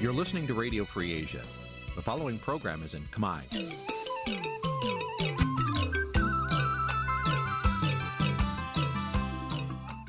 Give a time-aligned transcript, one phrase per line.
[0.00, 1.42] You're listening to Radio Free Asia.
[1.96, 3.40] The following program is in Khmer.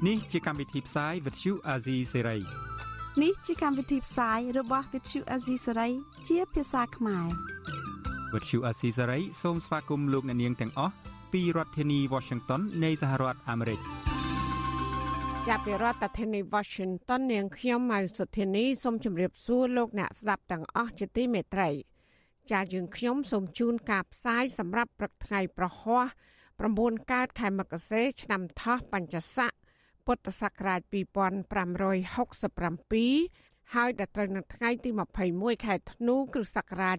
[0.06, 2.42] Nǐ ជាកម្មវិធីផ្សាយ Vuthu Azizi Serai
[3.22, 5.92] នេះជាកម្មវិធីផ្សាយរបស់ Vuthu Azizi Serai
[6.28, 7.28] ជាភាសាខ្មែរ
[8.34, 10.94] Vuthu Azizi Serai សូមស្វាគមន៍លោកអ្នកនាងទាំងអស់
[11.34, 13.80] ពីរដ្ឋធានី Washington នៃសហរដ្ឋអាមេរិក។
[15.54, 21.70] ចាប់ពីរដ្ឋធានី Washington នាងខ្ញុំម៉ៅសុធានីសូមជម្រាបសួរលោកអ្នកស្ដាប់ទាំងអស់ជាទីមេត្រី
[22.52, 26.06] ចាយើងខ្ញុំសូមជូនការផ្សាយសម្រាប់ព្រឹកថ្ងៃប្រហ័ស
[26.60, 29.52] 9កើតខែមករាឆ្នាំថោះបញ្ញស័ក
[30.06, 30.94] ពុទ្ធសករាជ2567
[33.74, 34.90] ហើយដល់ត្រូវនៅថ្ងៃទី
[35.28, 36.98] 21ខែធ្នូគ្រិស្តសករាជ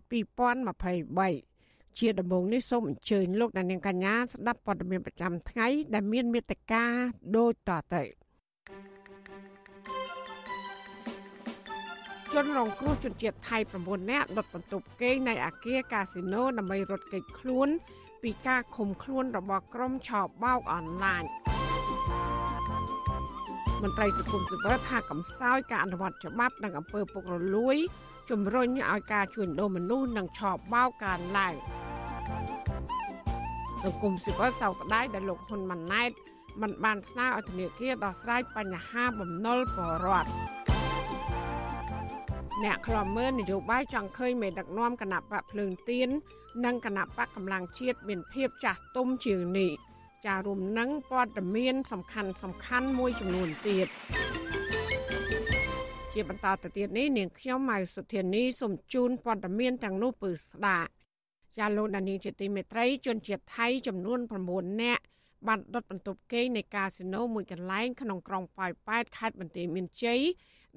[1.41, 6.85] 2023ជាដំបូងនេះសូមអញ្ជើញលោកអ្នកនាងកញ្ញាស្ដាប់ព័ត៌មានប្រចាំថ្ងៃដែលមានមេត្តា
[7.37, 8.05] ដូចតទៅ
[12.35, 17.69] ជនរងគ្រោះជនជាតិថៃ9នាក់ដុតបន្ទប់គេងនៅអាគារកាស៊ីណូដើម្បីរត់គេចខ្លួន
[18.23, 20.11] ពីការឃុំខ្លួនរបស់ក្រុមឆ
[20.43, 21.25] បោកអនឡាញ
[23.83, 27.77] មន្ត្រីសង្គមស៊ីវិលថាកំសោយការអនុវត្តច្បាប់និងអំពើពុករលួយ
[28.31, 30.41] ជំរុញឲ្យការជួញដូរមនុស្សនិងឆ
[30.73, 31.55] បោកកើនឡើង
[33.85, 36.11] សង្គមស៊ីវិលសោកស្ដាយដែលលោកហ៊ុនម៉ាណែត
[36.63, 40.31] មិនបានស្នើឲ្យធនាគារដោះស្រាយបញ្ហាបំណុលពលរដ្ឋ
[42.65, 46.09] អ្នកខ្លំមើលនយោបាយចង់ឃើញមេដឹកនាំគណៈបកភ្លើងទៀន
[46.65, 49.73] និងគណៈបកកម្លាំងជាតិមានភាពចាស់ទុំជាងនេះ
[50.27, 53.89] ចារួមនឹងព័ត៌មាន សំខាន់សំខាន់មួយចំនួនទៀត
[56.13, 60.79] ជាបន្តទៅទៀតនេះនាងខ្ញុំម៉ៅសុធានីសូមជូនព័ត៌មានទាំងនោះពឺស្ដា
[61.59, 64.19] ចាលោកដានីជាទីមេត្រីជនជាតិថៃចំនួន
[64.51, 65.03] 9នាក់
[65.47, 70.21] បានដុតបន្ទប់គេងនៃកាស៊ីណូមួយកន្លែងក្នុងក្រុងប៉ោយប៉ែតខេត្តបន្ទាយមានជ័យ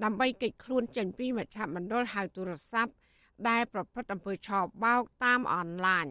[0.03, 2.93] ដើម្បីគេចខ្លួនចេញពីមជ្ឈមណ្ឌលហៅទូរស័ព្ទ
[3.49, 4.49] ដែលប្រព្រឹត្តអំពើឆ
[4.83, 6.05] បោកតាមអនឡាញ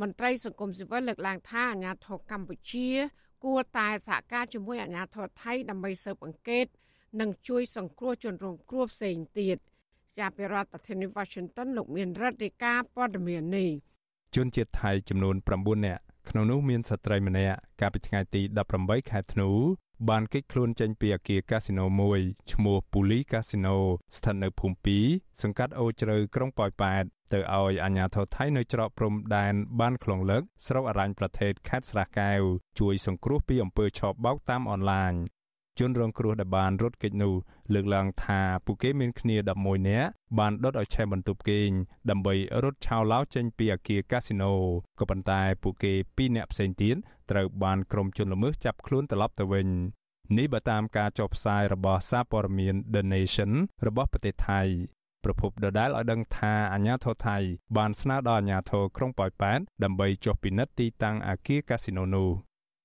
[0.00, 2.88] មន្ត្រីសង្គមស៊ីវិលលើកឡើងថាអាញាធរកម្ពុជា
[3.44, 6.66] គួរតែសហការជាមួយអាញាធរថៃដើម្បីស៊ើបអង្កេត
[7.20, 9.58] និងជួយសង្គ្រោះជនរងគ្រោះផ្សេងទៀត
[10.18, 13.70] ជាពីរដ្ឋធានី Washington លោកមានរដ្ឋាភិការព័ត៌មាននេះ
[14.36, 18.42] ជនជាតិថៃចំនួន9នាក់ ក្នុងនោះមានស្ត្រីម្នាក់កាលពីថ្ងៃទី
[18.76, 19.50] 18ខែធ្នូ
[20.08, 22.20] បានគេចខ្លួនចេញពីអគារកាស៊ីណូមួយ
[22.52, 23.76] ឈ្មោះពូលីកាស៊ីណូ
[24.16, 24.76] ស្ថិតនៅភូមិ
[25.10, 32.42] 2សង្កាត់អូជ្រៅក្រុងប៉ោយប៉ែតទៅឲ្យអាជ្ញាធរថៃនៅច្រកព្រំដែនបានខ្លងលើកស្រុកអរញ្ញប្រទេសខេត្តស្រះកែវ
[32.80, 35.12] ជួយសង្គ្រោះពីអំពើឆបោកតាមអនឡាញ
[35.78, 37.34] ជនរងគ្រោះដែលបានរត់គេចនោះ
[37.74, 40.08] លើកឡើងថាពួកគេមានគ្នា11នាក់
[40.38, 41.70] បានដុតឲ្យឆេះបន្ទប់គេង
[42.10, 44.52] ដើម្បីរត់ឆោឡោចេញពីអគារកាស៊ីណូ
[45.00, 46.96] ក៏ប៉ុន្តែពួកគេ2នាក់ផ្សេងទៀត
[47.30, 49.68] ត្រូវបានក្រុមជនល្មើសចាប់ខ្លួនត្រឡប់ទៅវិញ
[50.38, 53.52] នេះបើតាមការចុះផ្សាយរបស់សារព័ត៌មាន The Nation
[53.86, 54.62] របស់ប្រទេសថៃ
[55.24, 57.36] ប្រពន្ធដដែលឲ្យដឹងថាអាញាធរថៃ
[57.76, 62.30] បានស្នើដល់អាញាធរក្រុងប៉ោយប៉ែតដើម្បីចុះពិនិត្យទីតាំងអគារកាស៊ីណូនោះ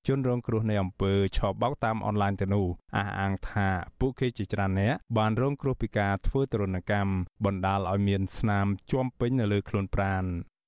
[0.08, 3.68] ជនរងគ្រោះនៃអំពើឆបោកតាមអនឡាញទៅនោះអះអាងថា
[4.00, 7.12] ពួកគេជាច្រើនអ្នកបានរងគ្រោះពីការធ្វើទរណកម្ម
[7.46, 10.24] បណ្ដាលឲ្យមានស្នាមជាប់ពេញនៅលើខ្លួនប្រាណ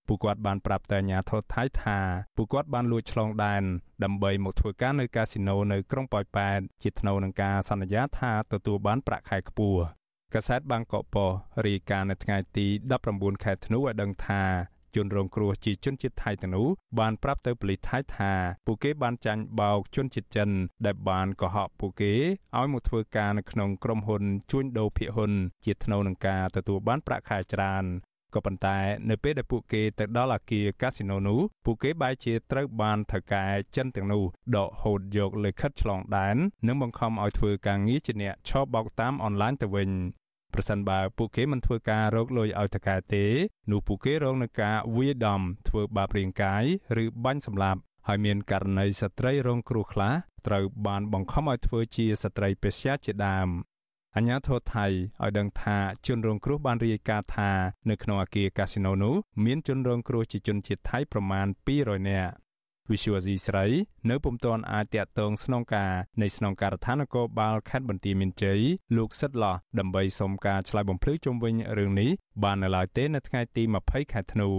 [0.08, 2.00] ពួកគាត់បានប្រាប់តែអាញាធរថៃថា
[2.38, 3.64] ពួកគាត់បានលួចឆ្លងដែន
[4.04, 9.82] ដើម្បីមកធ្វើការនៅកាស៊ីណូនៅក្រុងប៉ោយប៉ែតជាថ្នូវនឹងការសន្យាថាទទួលបានប្រាក់ខែខ្ពស់
[10.34, 12.68] កាសែតបាងកកប៉ុស្តិ៍រាយការណ៍នៅថ្ងៃទី
[13.06, 14.44] 19ខែធ្នូឲ្យដឹងថា
[14.96, 16.68] ជនរងគ្រោះជាជនជាតិថៃទាំងនោះ
[17.00, 18.32] បានប្រាប់ទៅប៉ូលីសថៃថា
[18.68, 20.50] ពួកគេបានចាញ់បោកជនជាតិចិន
[20.86, 22.14] ដែលបានកុហកពួកគេ
[22.58, 25.32] ឲ្យមកធ្វើការនៅក្នុងក្រុមហ៊ុនជួញដូរភាគហ៊ុន
[25.66, 27.86] ជាថ្នូវនឹងការទទួលបានប្រាក់ខែច្រើន
[28.34, 28.78] ក៏ប៉ុន្តែ
[29.10, 34.24] នៅពេលដែលពួកគេទៅដល់អគារកាស៊ីណូនោះពួកគេបែរជាត្រូវបានថៅកែចិនទាំងនោះ
[34.56, 36.36] ដកហូតយកលិខិតឆ្លងដែន
[36.68, 39.90] និងបង្ខំឲ្យធ្វើការងារជាអ្នកឆបោកតាមអនឡាញទៅវិញ
[40.54, 43.26] ប្រសិនបើពួកគេមិនធ្វើការរកលុយឲ្យតកែទេ
[43.72, 46.64] នោះពួកគេរងនឹងការវាយដំធ្វើបាបរាងកាយ
[47.04, 50.14] ឬបាញ់សម្លាប់ហើយមានករណីស្ត្រីរងគ្រោះខ្លះ
[50.48, 53.50] ត្រូវបានបង្ខំឲ្យធ្វើជាស្ត្រីពេស្យាជាដើម
[54.16, 55.78] អញ្ញាធរថៃឲ្យដឹងថា
[56.08, 57.52] ជនរងគ្រោះបានរាយការណ៍ថា
[57.90, 59.16] នៅក្នុងអគារកាស៊ីណូនោះ
[59.46, 62.34] មានជនរងគ្រោះជាជនជាតិថៃប្រមាណ200នាក់
[62.90, 63.66] វិសុវអាស៊ីស្រី
[64.10, 65.92] នៅពុំទាន់អាចតាក់ទងស្នងការ
[66.22, 68.60] នៃស្នងការដ្ឋាននគរបាលខេត្តបន្ទាយមានជ័យ
[68.98, 72.10] លោកសិតឡោះដើម្បីសុំការឆ្លើយបំភ្លឺជុំវិញរឿងនេះ
[72.44, 74.50] បាននៅឡើយទេនៅថ្ងៃទី20ខែធ្នូ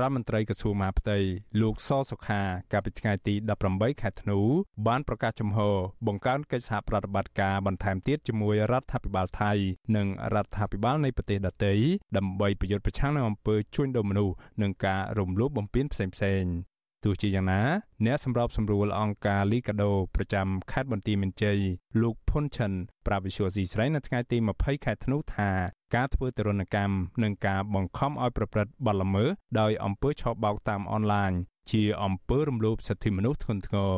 [0.00, 1.18] រដ្ឋមន្ត្រីក្រសួងមហាផ្ទៃ
[1.60, 2.42] លោកសសុខា
[2.72, 3.34] កាលពីថ្ងៃទី
[3.68, 4.38] 18ខែធ្នូ
[4.86, 9.52] បានប្រកាសជំហរបង្កើនកិច្ចសហប្រតិបត្តិការបន្ថែមទៀតជាមួយរដ្ឋាភិបាលថៃ
[9.96, 11.74] និងរដ្ឋាភិបាលនៃប្រទេសដទៃ
[12.16, 17.62] ដើម្បីប្រយុទ្ធប្រឆាំងនឹងអំពើជួញដូរមនុស្សនិងការរំលោភបំពានផ្សេងៗ ទោះជាយ៉ាងណា
[18.06, 21.58] អ្នកសម្របសម្រួលអង្គការលីកាដូប្រចាំខេត្តបន្ទាយមានជ័យ
[22.02, 22.72] លោកផុនឆិន
[23.06, 25.50] ប្រាវិសុយស៊ីស្រីនៅថ្ងៃទី20ខែធ្នូថា
[25.94, 29.28] ការធ្វើទរណកម្មនិងការបង្ខំឲ្យប្រព្រឹត្តបទល្មើស
[29.60, 31.32] ដោយអំពើឆបោកតាមអនឡាញ
[31.72, 33.96] ជាអំពើរំលោភសិទ្ធិមនុស្សធ្ងន់ធ្ងរ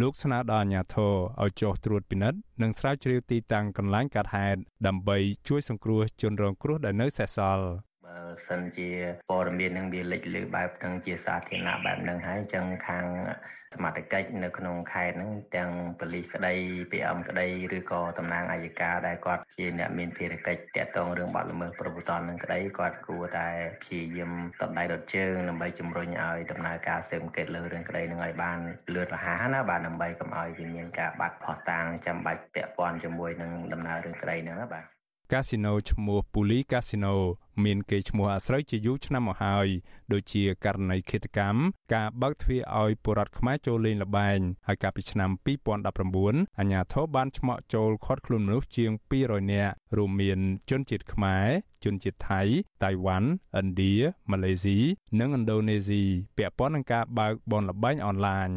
[0.00, 5.16] លោកស្នើដល់អាជ្ញាធរឲ្យចុះត្រួតពិនិត្យនិងស្រាវជ្រាវទីតាំងកន្លែងកើតហេតុដើម្បី
[5.48, 7.93] ជួយសង្គ្រោះជនរងគ្រោះដែលនៅសេសសល់បើ
[8.48, 8.90] សិនជា
[9.30, 13.06] ព័ត៌មាននឹងវាលេចលឺបែបហ្នឹងជាសាធារណៈបែបហ្នឹងហើយអញ្ចឹងខាង
[13.74, 15.70] សមត្ថកិច្ចនៅក្នុងខេត្តហ្នឹងទាំង
[16.00, 16.54] ប៉ូលីសក្តី
[16.90, 17.46] PM ក្តី
[17.76, 23.48] ឬក៏តំណាងអัยការដែលគាត់ជាអ្នកមានភារកិច្ចតាក់ទងរឿងបាត់ល្មើសប្រពន្ធនឹងក្តីគាត់គួរតែ
[23.82, 28.58] ព្យាយាមតដៃដុតជើងដើម្បីជំរុញឲ្យដំណើរការស៊ើបអង្កេតលើរឿងក្តីនឹងឲ្យបាន
[28.94, 34.93] លឿនរហ័សណាបាទដើម្បីកុំឲ្យវាមានការបាត់ផុសតាងចាំបាច់ពាក់ព័ន្ធជាមួយនឹងដំណើររឿងក្តីហ្នឹងណាបាទ
[35.32, 37.14] កាស៊ីណូឈ្មោះពូលីកាស៊ីណូ
[37.64, 39.68] មានកេរ្តិ៍ឈ្មោះអាស្រូវជាយូរឆ្នាំមកហើយ
[40.12, 41.58] ដូចជាករណីឃាតកម្ម
[41.94, 45.30] ការបើកទ្វារឲ្យបុរដ្ឋខ្មែរចូលលេងល្បែងហើយកាលពីឆ្នាំ
[45.94, 48.90] 2019អាជ្ញាធរបានឆ្មក់ចូលឃាត់ខ្លួនមនុស្សជាង
[49.22, 50.38] 200នាក់រួមមាន
[50.70, 51.46] ជនជាតិខ្មែរ
[51.84, 52.42] ជនជាតិថៃ
[52.84, 53.28] តៃវ៉ាន់
[53.58, 53.94] ឥណ្ឌា
[54.30, 54.78] ម៉ាឡេស៊ី
[55.20, 56.02] និងឥណ្ឌូនេស៊ី
[56.36, 58.50] ពាក់ព័ន្ធនឹងការបើកបនល្បែងអនឡាញ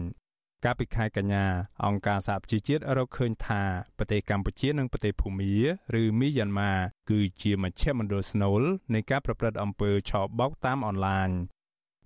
[0.66, 1.46] កាលពីខែកញ្ញា
[1.86, 3.62] អង្គការសហប្រជាជាតិរកឃើញថា
[3.98, 5.54] ប្រទេសកម្ពុជានិងប្រទេសភូមា
[6.02, 6.74] ឬមីយ៉ាន់ម៉ា
[7.10, 8.62] គឺជាមជ្ឈមណ្ឌលស្នូល
[8.94, 11.30] នៃការប្រព្រឹត្តអំពើឆបោកតាមអនឡាញ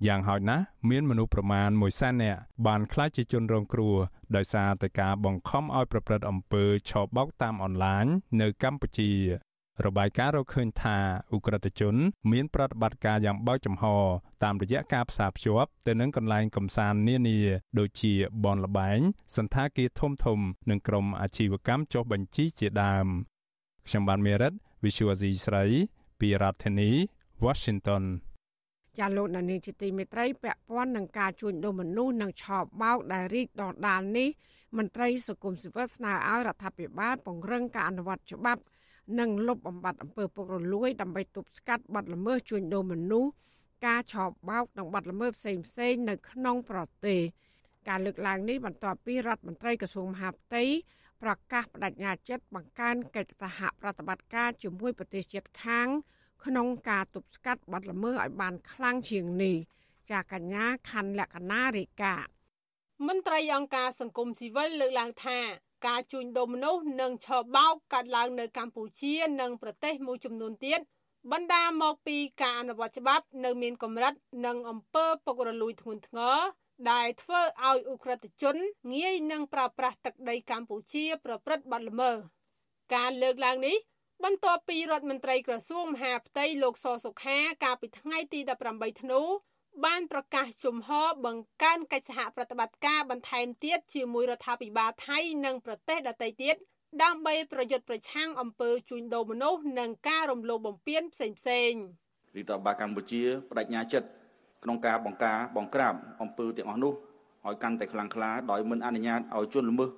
[0.08, 3.96] យ៉ាងហោចណាស់មានមនុស្សប្រមាណ1សែននាក់បានក្លាយជាជនរងគ្រោះ
[4.36, 8.06] ដោយសារតែការបង្ខំឲ្យប្រព្រឹត្តអំពើឆបោកតាមអនឡាញ
[8.42, 9.12] នៅកម្ពុជា
[9.86, 10.98] របាយការណ៍រកឃើញថា
[11.32, 11.96] អ ுக ្រិតជន
[12.32, 13.84] មានប្រតិបត្តិការយ៉ាងបើកចំហ
[14.44, 17.40] តាមរយៈការផ្សារភ្ជាប់ទៅនឹងកន្លែងកំសាន្តនានា
[17.80, 18.14] ដូចជា
[18.46, 19.00] បនលបែង
[19.36, 20.40] សន្តាគារធំធំ
[20.70, 23.08] និងក្រុមអាជីវកម្មចុះបញ្ជីជាដើម
[23.88, 25.66] ខ្ញុំបានមេរិត Visual Asia ស្រី
[26.20, 26.90] ពីរដ្ឋធានី
[27.46, 28.04] Washington
[29.00, 34.30] ចាលោកនានីជាទីមេត្រីពាក់ព័ន្ធនឹងការជួញដូរមនុស្សនិងឆោបបោកដែលរីកដុះដាលនេះ
[34.78, 38.62] មន្ត្រីសង្គមស៊ីវិលស្នើឲ្យរដ្ឋាភិបាលពង្រឹងការអនុវត្តច្បាប់
[39.20, 43.32] និងលុបបំបាត់អំពើពុករលួយដើម្បីទប់ស្កាត់បទល្មើសជួញដូរមនុស្ស
[43.86, 47.20] ការឆោបបោកនិងបទល្មើសផ្សេងផ្សេងនៅក្នុងប្រទេស
[47.88, 50.64] ការលើកឡើងនេះបន្ទាប់ពីរដ្ឋមន្ត្រីក្រសួងមហាផ្ទៃ
[51.22, 55.88] ប្រកាសបដិញ្ញាចិត្តបង្កើនកិច្ចសហប្រតិបត្តិការជាមួយប្រទេសជិតខាង
[56.46, 59.56] ក្នុងការទប់ស្កាត់បទល្មើសឲ្យបានខ្លាំងជាងនេះ
[60.12, 62.16] ចាកញ្ញាខណ្ឌលក្ខណារិកា
[63.08, 65.40] មន្ត្រីអង្គការសង្គមស៊ីវិលលើកឡើងថា
[65.88, 70.80] ការជួញដូរមនុស្សនិងឆបោកកើតឡើងនៅកម្ពុជានិងប្រទេសមួយចំនួនទៀត
[71.32, 74.14] បណ្ដាមកពីការអនុវត្តច្បាប់នៅមានកម្រិត
[74.46, 76.38] និងអំពើពុករលួយធ្ងន់ធ្ងរ
[76.92, 78.56] ដែលធ្វើឲ្យអ ுக ្រិតជន
[78.94, 82.16] ងាយនឹងប្រើប្រាស់ទឹកដីកម្ពុជាប្រព្រឹត្តបទល្មើស
[82.96, 83.78] ការលើកឡើងនេះ
[84.24, 88.40] បន្ទាប់ពីរដ្ឋមន្ត្រីក្រសួងមហាផ្ទៃលោកសសុខាកាលពីថ្ងៃទី
[88.72, 89.22] 18ធ្នូ
[89.86, 96.56] បានប្រកាសជំហរបង្កើនកិច្ចសហប្រតិបត្តិការបន្ថែមទៀតជាមួយរដ្ឋាភិបាលថៃនិងប្រទេសដទៃទៀត
[97.04, 101.72] ដើម្បីប្រយុទ្ធប្រឆាំងអំពើជួញដូរមនុស្សនិងការរំលោភបំពានផ្សេងផ្សេង
[102.36, 104.08] រដ្ឋាភិបាលកម្ពុជាបដិញ្ញាចិត្ត
[104.64, 106.94] ក្នុងការបង្ការបង្ក្រាបអំពើទាំងអស់នោះ
[107.48, 109.90] ឲ្យកាន់តែខ្លាំងក្លាដោយមិនអនុញ្ញាតឲ្យជនល្មើស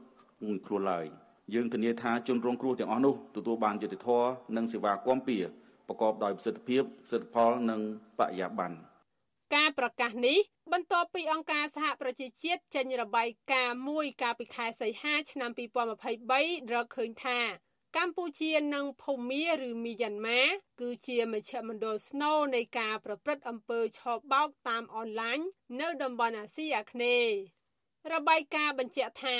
[0.46, 1.06] ងួនខ្លួនឡើយ
[1.54, 5.38] យើងធានាថាជនរងគ្រោះទាំងអស់នោះទទួលបានយុត្តិធម៌និងសេវាគាំពៀ
[5.88, 7.80] ប្រកបដោយប្រសិទ្ធភាពសិទ្ធិផលនិង
[8.20, 8.93] បរិយាបន្ន
[9.56, 10.38] ការប្រកាសនេះ
[10.72, 15.52] បន្ទាប់ពីអង្គការសហប្រជាជាតិចេញរបាយការណ៍មួយកាលពីខែសីហាឆ្នាំ
[16.12, 17.40] 2023រកឃើញថា
[17.98, 20.42] កម្ពុជានិងភូមាឬមីយ៉ាន់ម៉ា
[20.82, 25.40] គឺជាមជ្ឈមណ្ឌលស្នូលនៃការប្រព្រឹត្តអំពើឆបោកតាមអនឡាញ
[25.80, 27.38] នៅតំបន់អាស៊ីអាគ្នេយ៍
[28.14, 29.38] របាយការណ៍បញ្ជាក់ថា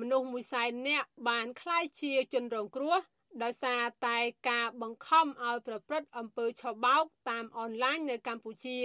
[0.00, 2.98] មនុស្សមួយសែននាក់បានក្លាយជាជនរងគ្រោះ
[3.42, 4.18] ដោយសារតែ
[4.50, 8.78] ការបង្ខំឲ្យប្រព្រឹត្តអំពើឆបោកតាមអនឡាញនៅកម្ពុជា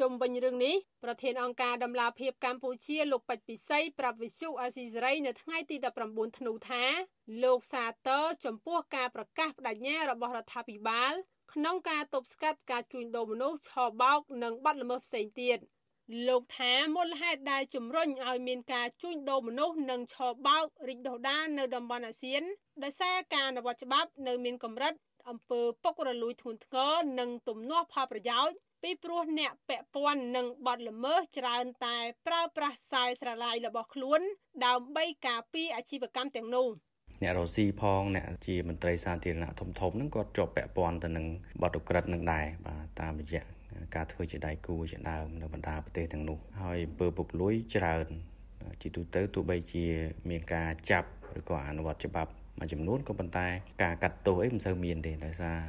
[0.00, 5.76] ជុំវិញរឿងនេះប្រធានអង្គការដំឡាភិបកម្ពុជាលោកពេជ្រពិសីប្រាប់វិសុអាស៊ីសេរីនៅថ្ងៃទី
[6.08, 6.84] 19ធ្នូថា
[7.42, 11.12] លោកសាទរចំពោះការប្រកាសបដិញ្ញារបស់រដ្ឋាភិបាល
[11.52, 13.72] ក្នុងការទប់ស្កាត់ការជួញដូរមនុស្សឆ
[14.02, 15.58] បោកនិងបាត់ល្មើសផ្សេងទៀត
[16.28, 22.42] លោកថាមូលហេតុដែលជំរុញឲ្យមានការជួញដូរមនុស្សនិងឆបោករីកដុះដាលនៅតំបន់អាស៊ាន
[22.82, 24.94] ដោយសារការអនុវត្តច្បាប់នៅមានកម្រិត
[25.28, 34.20] អំពើពុករលួយធ្ងន់ធ្ងរនិងទំនាស់ផលប្រយោជន៍ ពីព្រោះអ្នកពាក់ព័ន្ធនឹងបទល្មើសច្រើនតែប្រើប្រាស់ខ្សែស្រឡាយរបស់ខ្លួន
[34.66, 36.68] ដើម្បីការពារអាជីវកម្មទាំងនោះ
[37.22, 41.26] អ្នករស៊ីផងអ្នកជាមន្ត្រីសាធារណៈធំធំហ្នឹងគាត់ជាប់ពាក់ព័ន្ធទៅនឹង
[41.62, 43.42] បទឧក្រិដ្ឋនឹងដែរបាទតាមរយៈ
[43.94, 48.06] ការធ្វើជាដៃគូជាដើមនៅបណ្ដាប្រទេសទាំងនោះហើយអំពើពុករលួយច្រើន
[48.82, 49.84] ជាទូទៅទោះបីជា
[50.30, 53.46] មានការចាប់ឬក៏អនុវត្តច្បាប់មួយចំនួនក៏ប៉ុន្តែ
[53.82, 55.60] ការកាត់ទោសអីមិនសូវមានទេដោយសារ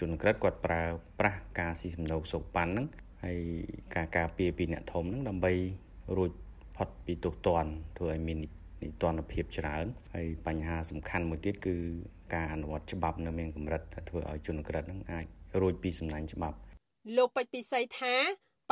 [0.00, 0.82] ជនក្រិតគាត់ប្រើ
[1.20, 2.86] ប្រាស់ការស៊ីសំណូកសុកប៉ាន់ហ្នឹង
[3.24, 3.38] ហើយ
[3.94, 5.52] ការការពារពីអ្នកធំហ្នឹងដើម្បី
[6.16, 6.30] រួច
[6.76, 9.84] ផុតពីទោសទណ្ឌធ្វើឲ្យមាននីតិរដ្ឋភាពច្រើន
[10.14, 11.76] ហើយបញ្ហាសំខាន់មួយទៀតគឺ
[12.34, 15.24] ការអនុវត្តច្បាប់នៅមានកម្រិតធ្វើឲ្យជនក្រិតនឹងអាច
[15.60, 16.56] រួចពីសំណាញ់ច្បាប់
[17.16, 18.14] លោកពេជ្រពិសីថា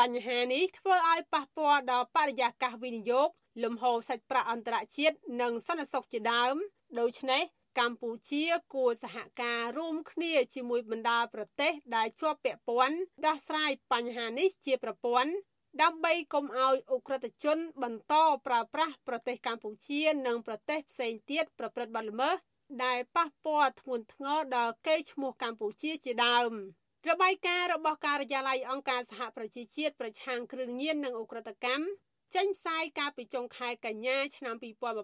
[0.00, 3.28] បញ្ហានេះធ្វើឲ្យប៉ះពាល់ដល់បរិយាកាសវិនិយោគ
[3.64, 6.54] លំហូរសាច់ប្រាក់អន្តរជាតិនិងសន្តិសុខជាដើម
[7.00, 7.42] ដូច្នេះ
[7.80, 15.32] កម្ពុជាគួរសហការរួមគ្នាជាមួយបណ្ដាប្រទេសដែលជាប់ពាក់ព័ន្ធដោះស្រាយបញ្ហានេះជាប្រព័ន្ធ
[15.82, 18.14] ដើម្បីកុំឲ្យអ ுக ្រិតជន បន្ត
[18.46, 22.36] ប្រើប្រាស់ប្រទេសកម្ពុជានិងប្រទេសផ្សេងទៀតប្រព្រឹត្តបទល្មើស
[22.84, 26.52] ដែលប៉ះពាល់ធ្ងន់ធ្ងរដល់កេរ្តិ៍ឈ្មោះកម្ពុជាជាដើម
[27.08, 31.84] របាយការណ៍របស់ការិយាល័យអង្គការសហប្រជាជាតិប្រឆាំងគ្រឿងញៀននិងអ ுக ្រិតកម្ម
[32.38, 34.54] ចេញផ្សាយកាលពីចុងខែកញ្ញាឆ្នាំ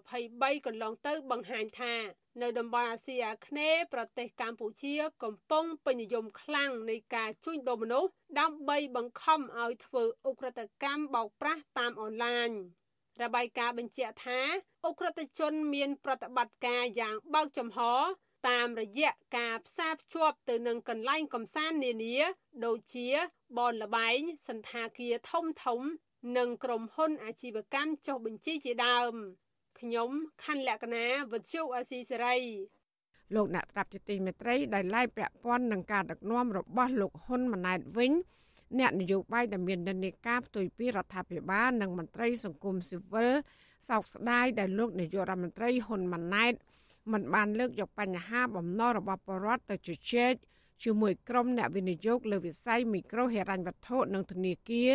[0.09, 1.95] 2023កន្លងទៅបង្ហាញថា
[2.41, 12.49] នៅតំបន់អាស៊ីអាគ្នេយ៍ប្រទេសកម្ពុជា កំពុងពេញនិយមខ្លាំងនៃការជួញដូរមនុស្សដើម្បីបង្ខំឲ្យធ្វើអ ுக ្រិតកម្មបោកប្រាស់តាមអនឡាញ
[13.21, 14.39] របាយការណ៍បញ្ជាក់ថា
[14.85, 17.79] អ ுக ្រិតជនមានប្រតិបត្តិការយ៉ាងបើកចំហ
[18.49, 22.17] តាមរយៈការផ្សារភ្ជាប់ទៅនឹងកន្លែងកំសាន្តនានា
[22.65, 23.07] ដូចជា
[23.57, 25.81] បនលបែងសន្តាគារធំធំ
[26.37, 29.13] និងក្រុមហ៊ុនអាជីវកម្មចុះបញ្ជីជាដើម
[29.79, 30.09] ខ្ញុំ
[30.43, 32.37] ខណ្ឌលក្ខណាវុទ្ធុអាស៊ីសេរី
[33.35, 38.11] លោកអ្នកស្ដាប់ជាទីមេត្រីដែលឡាយពាក់ព័ន្ធនឹងការដឹកនាំរបស់លោកហ៊ុនម៉ាណែតវិញ
[38.79, 43.31] អ្នកនយោបាយដែលមាននិន្នាការផ្ទុយពីរដ្ឋាភិបាលនិងមន្ត្រីសង្គមស៊ីវិល
[43.89, 46.53] សោកស្ដាយដែលលោកនាយករដ្ឋមន្ត្រីហ៊ុនម៉ាណែត
[47.11, 50.33] មិនបានលើកយកបញ្ហាបំណុលរបស់ប្រជាពលរដ្ឋទៅជជែក
[50.83, 54.91] ជាមួយក្រុមអ្នកវិនិយោគលើវិស័យមីក្រូហិរញ្ញវត្ថុនិងធនាគារ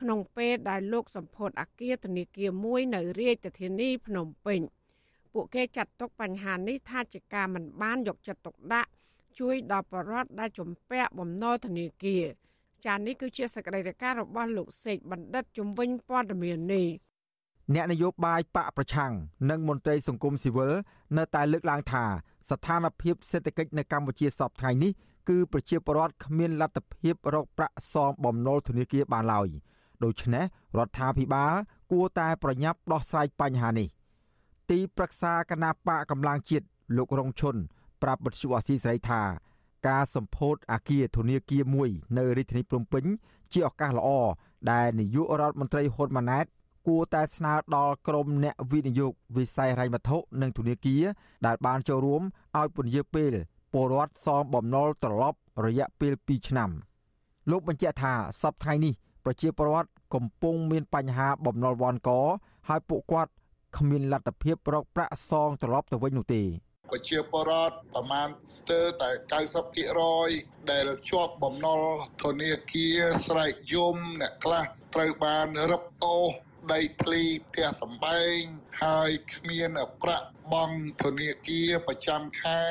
[0.00, 4.60] ក្នុងពេលដែលលោកសម្ពោធអាគារធនាគារមួយនៅរាជធានីភ្នំពេញ
[5.32, 8.90] ពួកគេចាត់ទុកបញ្ហានេះថាជាការមិនបានយកចិត្តទុកដាក់
[9.38, 12.24] ជួយដល់បរិវត្តដែលជំពាក់បំណុលធនាគារ
[12.86, 16.86] ចានេះគឺជាសកម្មភាពរបស់លោកសេកបណ្ឌិតជំវិញព័ត៌មាននេះ
[17.74, 19.12] អ្នកនយោបាយបកប្រឆាំង
[19.50, 20.72] និងមន្ត្រីសង្គមស៊ីវិល
[21.16, 22.04] នៅតែលើកឡើងថា
[22.50, 24.92] ស្ថានភាពសេដ្ឋកិច្ចនៅកម្ពុជាសពថ្ងៃនេះ
[25.28, 29.50] គឺប្រជាពលរដ្ឋគ្មានលទ្ធភាពរកប្រាក់សងបំណុលធនាគារបានឡើយ។
[30.04, 30.44] ដូច្នេះ
[30.78, 31.54] រដ្ឋាភិបាល
[31.92, 33.88] គួរតែប្រញាប់ដោះស្រាយបញ្ហានេះ
[34.70, 36.66] ទីប្រឹក្សាគណៈបកកម្លាំងជាតិ
[36.96, 37.56] លោករងឈុន
[38.02, 39.22] ប្រាប់បទសុអាស៊ីសេរីថា
[39.88, 43.04] ការសម្ពោធអាគារធនាគារមួយនៅរាជធានីភ្នំពេញ
[43.52, 44.08] ជាឱកាសល្អ
[44.70, 46.46] ដែលនាយករដ្ឋមន្ត្រីហ៊ុនម៉ាណែត
[46.86, 51.02] គួរតែស្នើដល់ក្រមអ្នកវិនិយោគវិស័យហិរញ្ញវត្ថុនិងធនាគារ
[51.46, 52.22] ដែលបានចូលរួម
[52.58, 53.32] ឲ្យពន្យាពេល
[53.72, 56.70] ពលរដ្ឋសងបំណុលត្រឡប់រយៈពេល2ឆ្នាំ
[57.50, 58.12] លោកបញ្ជាក់ថា
[58.42, 62.10] សប្តាហ៍នេះប្រជាពលរដ្ឋកំពុងមានបញ្ហាបំណុលវ៉ាន់ក
[62.68, 63.32] ហើយពួកគាត់
[63.76, 66.42] គ្មានលទ្ធភាពរកប្រាក់សងត្រឡប់ទៅវិញនោះទេ
[66.92, 69.10] ប្រជាពលរដ្ឋប្រមាណស្ទើរតែ
[69.90, 71.82] 90%ដែលជាប់បំណុល
[72.22, 76.32] ធនាគារស្រែកយំអ្នកខ្លះត្រូវបានរឹបអូស
[76.72, 78.38] ដីធ្លីផ្ទះសម្បែង
[78.82, 79.70] ហើយគ្មាន
[80.02, 82.62] ប្រាក់បង់ធនាគារប្រចាំខែ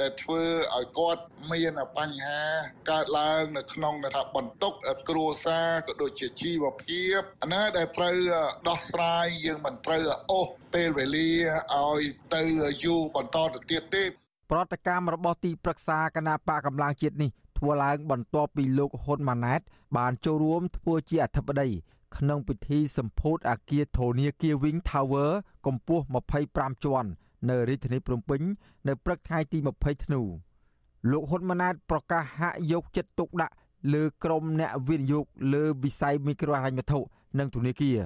[0.00, 0.42] ដែលធ្វើ
[0.76, 2.42] ឲ្យគាត់មានបញ្ហា
[2.90, 4.72] កើតឡើងនៅក្នុងថាបន្ទុក
[5.08, 8.16] គ្រួសារក៏ដូចជាជីវភាពអាណាដែលត្រូវ
[8.68, 11.30] ដោះស្រាយយើងមិនត្រូវអូសពេលវេលា
[11.74, 12.02] ឲ្យ
[12.34, 12.42] ទៅ
[12.84, 14.04] យូរបន្តទៅទៀតទេ
[14.50, 19.60] ប្រតិកម្មរបស់ទីប្រឹក្សាគណៈបកកម្លាំងជាតិនេះធ្វើឡើងបន្ទាប់ពីលោកហ៊ុនម៉ាណែត
[19.96, 21.68] បានចូលរួមធ្វើជាអធិបតី
[22.16, 25.30] ក្នុងពិធីសម្ពោធអគារធនាគារ Wing Tower
[25.66, 26.04] កម្ពស់
[26.44, 27.08] 25ជាន់
[27.48, 28.40] នៅរាជធានីភ្នំពេញ
[28.88, 30.20] នៅព្រឹកថ្ងៃទី20ធ្នូ
[31.10, 33.54] លោកហ៊ុនម៉ាណែតប្រកាសហាក់យកចិត្តទុកដាក់
[33.92, 35.24] លើក្រមអ្នកវិនិយោគ
[35.54, 37.00] លើវិស័យមីក្រូហិរញ្ញវត្ថុ
[37.38, 37.98] និងធនាគារ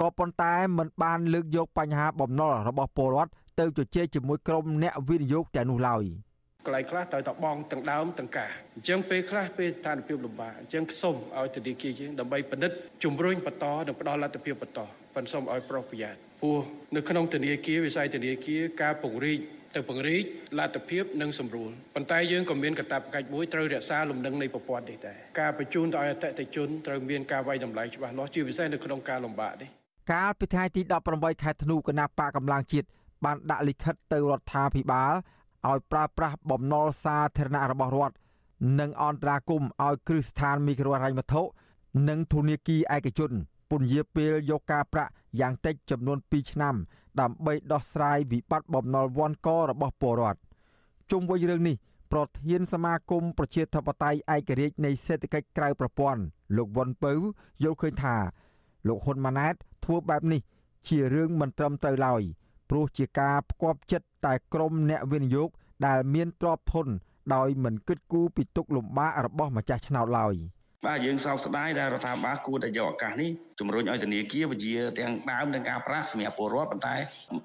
[0.00, 6.04] ក៏ប៉ុន្តែមិនបានលើកយកបញ្ហាបំណុលរបស់ពលរដ្ឋទៅជជែកជាមួយក្រុមអ្នកវិនិយោគទាំងនោះឡើយ។
[6.66, 14.80] កន្លែងខ្លះត្រូវតែបងទាំងដើមទាំងការអញ្ចឹងពេលខ្លះពេលស្ថានភាពលំបាកអញ្ចឹងសូមឲ្យធនាគារយើងដើម្បីពិនិត្យជំរុញបន្តនិងផ្ដល់លទ្ធភាពបន្ត
[15.14, 16.60] ប៉ុន្តែសូមឲ្យប្រុសប្រយ័ត្នព្រោះ
[16.96, 19.40] នៅក្នុងធនាគារវិស័យធនាគារការពង្រីក
[19.74, 20.22] ទៅពង្រីក
[20.58, 29.68] លទ្ធភាពនិងសម្រួលប៉ុន្តែយើងក៏មានកាតព្វកិច្ចមួយត្រូវរក្សាលំនឹងនៃប្រព័ន្ធនេះដែរការបញ្ជូនទៅឲ្យអតិថិជនត្រូវមានការវាយតម្លៃច្បាស់លាស់ជាពិសេសនៅក្នុងការលំបាកនេះ
[30.12, 30.82] កាលពីថ្ងៃទី
[31.12, 32.86] 18ខែធ្នូគណៈបកកម្លាំងជាតិ
[33.24, 35.12] បានដាក់លិខិតទៅរដ្ឋាភិបាល
[35.70, 38.16] ឲ្យប្រើប្រាស់បំណុលសាធារណៈរបស់រដ្ឋ
[38.80, 41.42] និងអន្តរាគមឲ្យគ្រឹះស្ថានមីក្រូហិរញ្ញវត្ថុ
[42.08, 43.32] និងធនាគារឯកជន
[43.70, 45.10] ពន្យាពេលយកការប្រាក់
[45.40, 46.74] យ៉ាងតិចចំនួន2ឆ្នាំ
[47.20, 50.40] ដើម្បីដោះស្រាយវិបត្តិបំណុលវាន់ករបស់ពលរដ្ឋ
[51.10, 51.76] ជុំវិញរឿងនេះ
[52.12, 56.22] ប្រធានសមាគមប្រជាធិបតេយ្យឯករាជ្យនៃសេដ្ឋកិច្ចក្រៅប្រព័ន្ធ
[56.56, 57.12] លោកវ៉ុនពៅ
[57.62, 58.16] យល់ឃើញថា
[58.88, 60.40] លោកហ៊ុនម៉ាណែតធ្វើបែបនេះ
[60.88, 62.22] ជារឿងមិនត្រឹមត្រូវឡើយ
[62.70, 65.48] ព្រោះជាការផ្គាប់ចិត្តតែក្រុមអ្នកវិនិយោគ
[65.86, 66.86] ដែលមានទ្រព្យធន
[67.34, 70.34] ដោយមិនគិតគូរពីទុកលំបាករបស់ម្ចាស់ឆ្នោតឡើយ
[70.84, 73.30] បាទយើងសោកស្ដាយដែលរដ្ឋាភិបាលគួរតែយកឱកាសនេះ
[73.60, 76.96] ជំរុញឲ្យធនាគារវិជាទាំងដើមនិងការប្រាក់សម្រាប់ពលរដ្ឋប៉ុន្តែ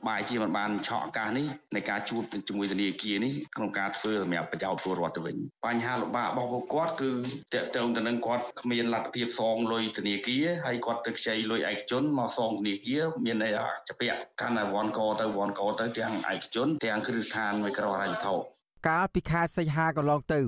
[0.08, 5.36] បែរជាមិនបានឆក់ឱកាសនេះនៃការជួបជាមួយធនាគារនេះក្នុងការធ្វើសម្រាប់ប្រយោជន៍ពលរដ្ឋទៅវិញ
[5.66, 7.10] បញ្ហាលំបាករបស់ពួកគាត់គឺ
[7.54, 18.36] តកតងទៅនឹងគាត់គ្មានលទ្ធភាពសងលុយធនាគារហើយគាត់ទៅខ្ចីលុយឯកជនមកសងធនាគារមានន័យថាច្បាក់កាន់តែវ៉ាន់កទៅវ៉ាន់កទៅទាំងឯកជនទាំងគ្រឹះស្ថានមីក្រូហិរញ្ញវត្ថុ
[18.88, 20.42] កាលពីខែសីហាកន្លងទៅ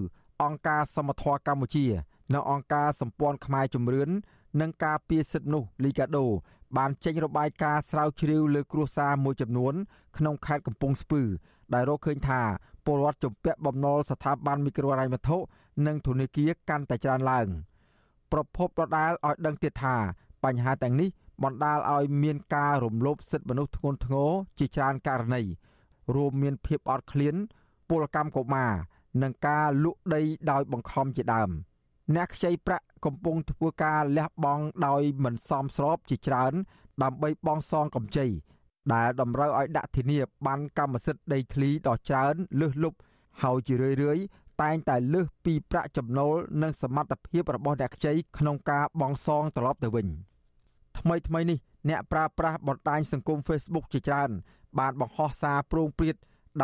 [0.43, 1.85] អង្គការសមត្ថៈកម្ពុជា
[2.33, 4.09] នៅអង្គការសម្ព័ន្ធខ្មែរជំរឿន
[4.61, 6.25] និងការពារសិទ្ធិមនុស្សលីកាដូ
[6.77, 9.73] បានចេញរបាយការណ៍ស្រាវជ្រាវលើគ្រួសារមួយចំនួន
[10.17, 11.21] ក្នុងខេត្តកំពង់ស្ពឺ
[11.73, 12.41] ដែលរកឃើញថា
[12.85, 15.37] ពលរដ្ឋជំពាក់បំណុលស្ថាប័នមីក្រូហិរញ្ញវត្ថុ
[15.87, 17.47] និងធនាគារកាន់តែច្រើនឡើង
[18.31, 19.95] ប្រពន្ធដដាលឲ្យដឹងទៀតថា
[20.43, 21.09] បញ្ហាទាំងនេះ
[21.43, 25.41] បណ្ដាលឲ្យមានការរំលោភសិទ្ធិមនុស្សធ្ងន់ធ្ងរជាច្រើនករណី
[26.15, 27.35] រួមមានភាពអត់ឃ្លាន
[27.89, 28.73] ពលកម្មកុមារ
[29.21, 30.21] និងការលក់ដី
[30.51, 31.51] ដោយបង្ខំជាដើម។
[32.15, 36.53] អ្នកខ្ចីប្រាក់កំពុងធ្វើការលះបង់ដោយមិនសមស្របជាច្រើន
[37.03, 38.27] ដើម្បីបង់សងកម្ចី
[38.93, 42.97] ដែលតម្រូវឲ្យដាក់ធានាបានកម្មសិទ្ធិដីធ្លីដ៏ច្រើនលើសលប់
[43.43, 44.23] ហើយជារឿយៗ
[44.61, 50.07] តែងតែលើសពីប្រាក់ចំណូលនិងសមត្ថភាពរបស់អ្នកខ្ចីក្នុងការបង់សងត្រឡប់ទៅវិញ
[50.99, 54.29] ថ្មីថ្មីនេះអ្នកប្រើប្រាស់បណ្ដាញសង្គម Facebook ជាច្រើន
[54.79, 56.15] បានបង្ហោះសារប្រងព្រាត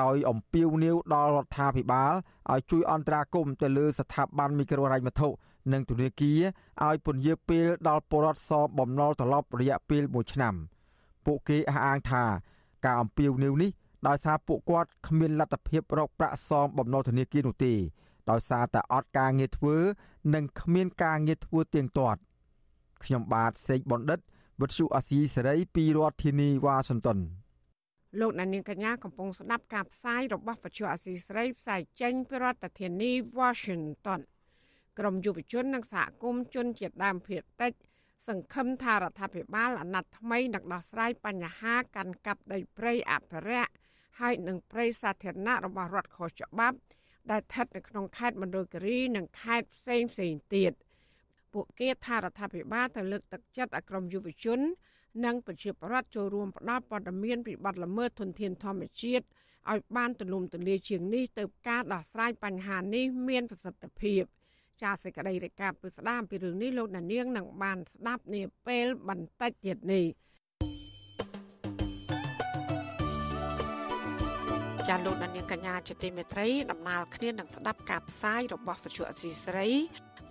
[0.01, 2.13] ដោយអំពាវនាវដល់រដ្ឋាភិបាល
[2.51, 5.29] ឲ្យជួយអន្តរាគមន៍ទៅលើស្ថាប័នមីក្រូហិរញ្ញវត្ថុ
[5.73, 6.39] និងធនាគារ
[6.85, 10.55] ឲ្យពន្យាពេលដល់ពលរដ្ឋសងបំណុលត្រឡប់រយៈពេល1ឆ្នាំ
[11.25, 12.23] ពួកគេអះអាងថា
[12.85, 13.71] ការអំពាវនាវនេះ
[14.07, 17.73] ដោយសារពួកគាត់គ្មានលទ្ធភាពរកប្រាក់សងបំណុលធនាគារនោះទេ
[18.29, 19.75] ដោយសារតែអត់ការងារធ្វើ
[20.33, 22.19] និងគ្មានការងារធ្វើទៀងទាត់
[23.03, 24.19] ខ្ញុំបាទសេកបណ្ឌិត
[24.61, 27.19] វិទ្យុអាស៊ីសេរីពីរដ្ឋធានីវ៉ាស៊ីនតោន
[28.19, 34.21] លោកដានៀងកញ្ញាកំពុងស្ដាប់ការផ្សាយរបស់វិទ្យុអាស៊ីសេរីផ្សាយចេញពីរដ្ឋធានី Washington
[34.99, 37.73] ក្រមយុវជននិងសហគមន៍ជនជាតិដើមភាគតិច
[38.27, 43.71] សង្ឃឹមថារដ្ឋាភិបាលអាណត្តិថ្មីនឹងដោះស្រាយបញ្ហាកាន់កាប់ដីព្រៃអភិរក្ស
[44.19, 46.77] ហើយនឹងព្រៃសាធារណៈរបស់រដ្ឋខុសច្បាប់
[47.31, 50.73] ដែលស្ថិតនៅក្នុងខេត្តមណ្ឌលគិរីនិងខេត្តផ្សេងផ្សេងទៀត
[51.53, 54.59] ពួកគេថារដ្ឋាភិបាលទៅលើកទឹកចិត្តឲ្យក្រមយុវជន
[55.25, 59.25] និងប្រជាពលរដ្ឋចូលរួមផ្ដល់ព័ត៌មានពីបទល្មើសធនធានធម្មជាតិ
[59.71, 64.23] ឲ្យបានទូលំទូលាយជាងនេះទៅការដោះស្រាយបញ្ហានេះមានប្រសិទ្ធភាព
[64.81, 70.05] ចាសសេចក្តីរាយការណ៍ពីស្ដាមពីរឿងនេះលោកដានៀងនឹងបានស្ដាប់នាពេលបន្តិចទៀតនេះ
[74.87, 79.67] ចាលោកដានៀងកញ្ញាជាទីមេត្រីដំណើរគ្នានឹងស្ដាប់ការផ្សាយរបស់វិទ្យុអសីស្រី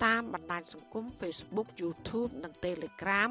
[0.05, 3.31] តាមបណ្ដាញសង្គម Facebook YouTube និង Telegram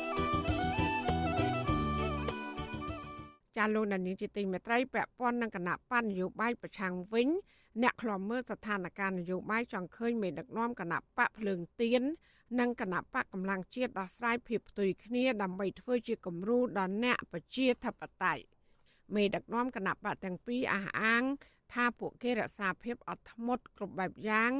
[3.61, 7.27] ចាលោកនានីជាទីមេត្រីពាក់ព័ន្ធនឹងគណៈបញ្ញយោបាយប្រឆាំងវិញ
[7.81, 12.01] អ្នកខ្លំមើលស្ថានភាពនយោបាយចង់ឃើញមេដឹកនាំគណៈបកភ្លើងទៀន
[12.59, 18.43] និងគណៈបកកម្លាំងជាតិដោះស្រាយភាពផ្ទុយគ្នាដើម្បីធ្វើជាគំរូដល់អ្នកប្រជាធិបតេយ្យ
[19.15, 21.23] មេដឹកនាំគណៈបកទាំងពីរអះអាង
[21.73, 24.51] ថាពួកគេរក្សាភាពអត់ធ្មត់គ្រប់បែបយ៉ាង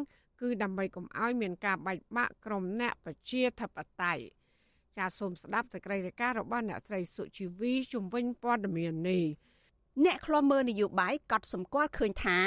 [0.42, 4.24] គឺដើម្បីកុំឲ្យមានការបែកបាក់ក្រុមអ្នកប្រជាធិបតេយ្យ
[4.98, 9.26] ចាសសូមស្ដាប់សេចក្តីរាយការណ៍របស់អ្នកស្រីសុជីវីជំវិញព័ត៌មាននេះ
[10.06, 12.40] អ្នកខ្លំមើលនយោបាយកត់សម្គាល់ឃើញថា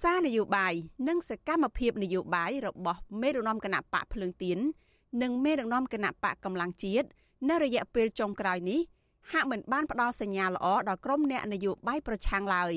[0.00, 0.74] សារនយោបាយ
[1.08, 4.58] និងសកម្មភាពនយោបាយរបស់មេដឹកនាំគណៈបកភ្លើងទៀន
[5.22, 7.06] និងមេដឹកនាំគណៈបកកម្លាំងជាតិ
[7.48, 8.80] នៅរយៈពេលចុងក្រោយនេះ
[9.32, 12.74] ហាក់មិនបានផ្ដល់សញ្ញាល្អដល់ក្រុមអ្នកនយោបាយប្រឆាំងឡើយ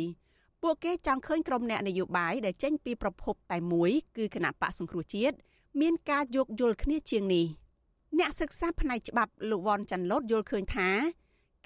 [0.61, 5.35] ពួកគេចង់ឃើញក្រុមអ្នកនយោបាយដែលចេញពីប្រភពតែមួយគឺគណៈបកសង្គ្រោះជាតិ
[5.81, 7.47] មានការយោគយល់គ្នាជាងនេះ។
[8.17, 10.89] អ្នកសិក្សាផ្នែកច្បាប់លោកវ៉ាន់ចាន់ឡូតយល់ឃើញថា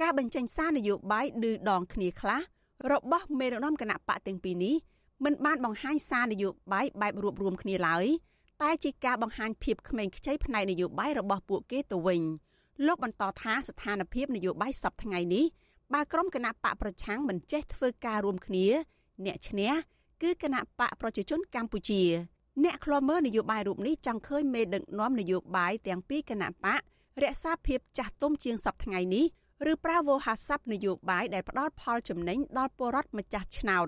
[0.02, 2.42] ការបញ្ចេញសារនយោបាយឌឺដងគ្នាខ្លះ
[2.92, 4.76] របស់មេដឹកនាំគណៈបកទាំងពីរនេះ
[5.26, 8.06] មិនបានបង្ហាញសារនយោបាយបែបរួបរวมគ្នាឡើយ
[8.62, 12.22] តែជាការបង្ហាញភាពក្មេងខ្ចីផ្នែកនយោបាយរបស់ពួកគេទៅវិញ
[12.86, 15.46] លោកបន្តថាស្ថានភាពនយោបាយសពថ្ងៃនេះ
[15.94, 18.68] បើក្រុមគណៈបកប្រឆាំងមិនចេះធ្វើការរួមគ្នា
[19.26, 19.72] អ្នកឈ្នះ
[20.22, 22.04] គឺគណៈបកប្រជាជនកម្ពុជា
[22.62, 26.82] អ្នកខ្លាំមើលនយោបាយរូបនេះចង់ឃើញមេដឹកនាំនយោបាយទាំងពីរគណៈបក
[27.24, 29.26] រក្សាភាពចាស់ទុំជាងសពថ្ងៃនេះ
[29.72, 33.88] ឬប្រើវោហារស័ព្ទនយោបាយដែលផ្ដល់ផលចំណេញដល់ពលរដ្ឋម្ចាស់ឆ្នោត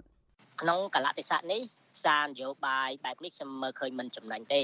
[0.62, 1.62] ក្នុងកលតិស័កនេះ
[2.04, 4.62] សារនយោបាយបែបនេះខ្ញុំមើលឃើញមិនចំណេញទេ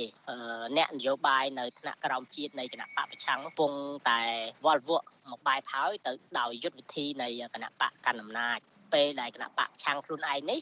[0.78, 3.72] អ្នកនយោបាយនៅថ្នាក់ក្រោមជាតិនៃគណៈបកប្រឆាំងកំពុង
[4.10, 4.22] តែ
[4.66, 8.60] វល់វក់មកបែបហើយទៅដោយយុទ្ធវិធីនៃគណៈបកកណ្ដាលអំណាច
[8.94, 10.60] ពេលដែលគណៈបកឆាំងខ្លួនឯងនេះ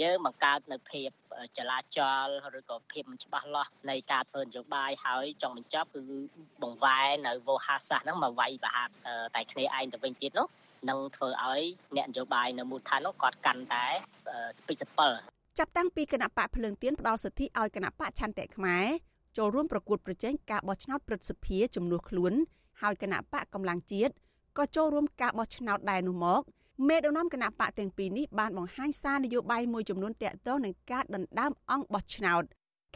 [0.00, 1.10] យើងបង្កើតនៅភាព
[1.58, 2.26] ចលាចល
[2.58, 6.00] ឬក៏ភាពមិនច្បាស់លាស់នៃការធ្វើនយោបាយហើយចង់បញ្ចប់គឺ
[6.62, 8.92] បង្វែរនៅវោហារសាស្ត្រហ្នឹងមកវាយប្រហាត់
[9.36, 10.48] តែគ្នាឯងទៅវិញទៀតនោះ
[10.90, 11.62] នឹងធ្វើឲ្យ
[11.96, 13.86] អ្នកនយោបាយនៅមូលដ្ឋាននោះគាត់កាន់តែ
[14.58, 15.12] ស្ពេចសពិល
[15.58, 18.86] ចាប់តាំងពីគណៈបកភ្លើងទៀនផ្ដល់សិទ្ធិឲ្យគណៈបកឆន្ទៈខ្មែរ
[19.36, 22.32] ចូលរួមប្រកួតប្រជែងការបោះឆ្នោតព្រឹទ្ធសភាជំនួសខ្លួន
[22.82, 24.12] ហើយគណៈបកកម្លាំងជាតិ
[24.58, 26.42] ក៏ចូលរួមការបោះឆ្នោតដែរនោះមក
[26.86, 32.42] មេដឹកនាំគណៈបកទាំងពីរនេះបានបង្ហាញសារនយោបាយមួយចំនួនតាក់ទងនឹងការដណ្ដើមអង្គបោះឆ្នោត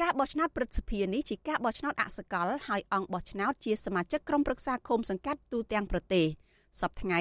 [0.00, 6.26] ការបោះឆ្នោតព្រឹទ្ធសភានេះជាការបោះឆ្នោតអសកលហើយអង្គបោះឆ្នោតជាសមាជិកក្រុមប្រឹក្សាឃុំសង្កាត់ទូទាំងប្រទេស
[6.80, 7.20] សប្តាហ៍ថ្ងៃ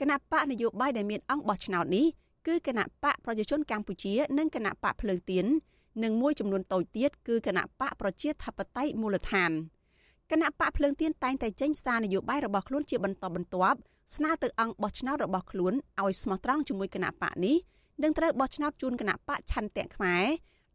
[0.00, 2.06] គណៈបកនយោបាយដែលមានអង្គបោះឆ្នោតនេះ
[2.46, 5.46] គឺគណៈបកប្រជាជនកម្ពុជា និងគណៈបកភ្លើងទៀន
[6.02, 9.50] និងមួយចំនួនតូចទៀតគឺគណៈបកប្រជាធិបតេយ្យមូលដ្ឋាន
[10.32, 13.78] គណៈបកភ្លើងទៀនតែងតែចេញសារនយោបាយរបស់ខ្លួនជាបន្តបន្ទាប់
[14.16, 17.56] ស្នើទៅអង្គបោះឆ្នោតរបស់ខ្លួនឲ្យស្មោះត្រង់ជាមួយគណៈបកនេះ
[18.02, 20.24] នឹងត្រូវបោះឆ្នោតជូនគណៈបកឆន្ទៈខ្មែរ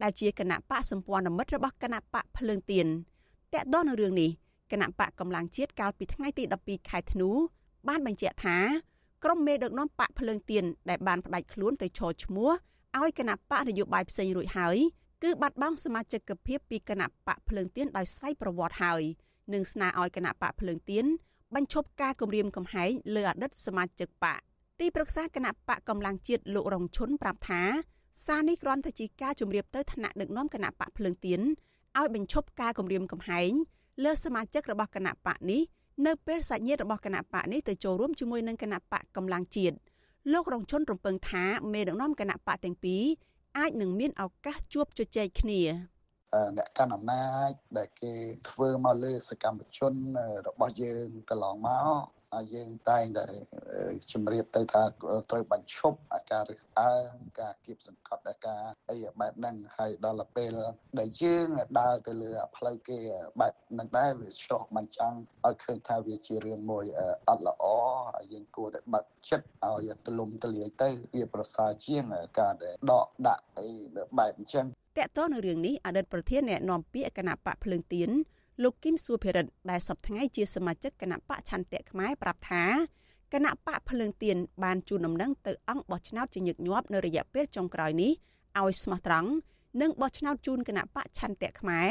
[0.02, 2.86] ដែលជាគណៈបកសម្ព័ន្ធមិត្តរបស់គណៈបកភ្លើងទៀន
[3.54, 4.30] តកតនៅរឿងនេះ
[4.72, 7.28] គណៈបកកម្លាំងជាតិកាលពីថ្ងៃទី12ខែធ្នូ
[7.88, 8.58] បានបញ្ជាក់ថា
[9.24, 12.50] ក្រុមមេដឹកនាំបកភ្លើងទៀនដែលបានផ្ដាច់ខ្លួនទៅឈរឈ្មោះ
[13.00, 14.78] ឲ្យគណៈបកនយោបាយផ្សេងរួចហើយ
[15.22, 19.02] គឺបាត់បង់សមាជិកភាពពីគណៈបកភ្លើងទៀនដោយស្វ័យប្រវត្តិហើយ
[19.52, 21.06] និងស្នើឲ្យគណៈបកភ្លើងទៀន
[21.54, 24.40] បញ្ឈប់ការគម្រាមកំហែងលើអតីតសមាជិកបក
[24.80, 27.62] ទីប្រឹក្សាគណៈបកកម្លាំងជាតិលោករងឈុនប្រាប់ថា
[28.26, 31.40] សារនេះគ្រាន់តែជាការជម្រាបទៅថ្នាក់ដឹកនាំគណៈបកភ្លើងទៀន
[31.98, 33.52] ឲ្យបញ្ឈប់ការគម្រាមកំហែង
[34.04, 35.62] លើសមាជិករបស់គណៈបកនេះ
[36.06, 39.76] នៅពេលសាច់ញាតិរបស់គណៈបកនេះទៅចូលរួមជាមួយនឹងគណៈបកកម្លាំងជាតិ
[40.32, 43.04] លោករងជុនរំពឹងថាមេដឹកនាំគណៈបកទាំងពីរ
[43.58, 45.60] អាចនឹងមានឱកាសជួបជជែកគ្នា
[46.56, 48.14] អ្នកកាន់អំណាចដែលគេ
[48.50, 49.92] ធ្វើមកលើសកម្មជន
[50.46, 53.26] របស់យើងកន្លងមកហើយយើងតែងតែ
[54.12, 54.82] ជំរាបទៅថា
[55.30, 60.56] ត្រូវបញ្ឈប់អាការរើសអើងការគៀបសង្កត់អាការអីបែបហ្នឹងហើយដល់ពេល
[60.98, 61.48] ដែលយើង
[61.80, 62.98] ដើរទៅលើផ្លូវគេ
[63.40, 65.14] បែបហ្នឹងដែរវាឆ្លោះបញ្ចាំង
[65.46, 66.84] ឲ្យឃើញថាវាជារឿងមួយ
[67.28, 67.64] អត់ល្អ
[68.16, 72.04] ហើយយើងគួរតែបាត់ចិត្តឲ្យទលំទលាយទៅវាប្រសើរជាង
[72.38, 73.68] ការដែលដកដាក់អី
[74.18, 74.66] បែបអញ្ចឹង
[74.98, 78.10] តកតនៅរឿងនេះអតីតប្រធានអ្នកនាំពាក្យគណៈបកភ្លើងទៀន
[78.62, 82.64] លោកគឹមសួភិរិទ្ធដែលសប្តាហ៍ជាសមាជិកគណៈបកឆន្ទៈខ្មែរប្រាប់ថា
[83.32, 88.12] គណៈបកភ្លើងទៀនបានជូនដំណឹងទៅអង្គបោះឆ្នោតជាញឹកញាប់នៅរយៈពេលចុងក្រោយនេះ
[88.60, 89.30] ឲ្យស្មោះត្រង់
[89.80, 91.88] និងបោះឆ្នោតជូនគណៈបកឆន្ទៈខ្មែរ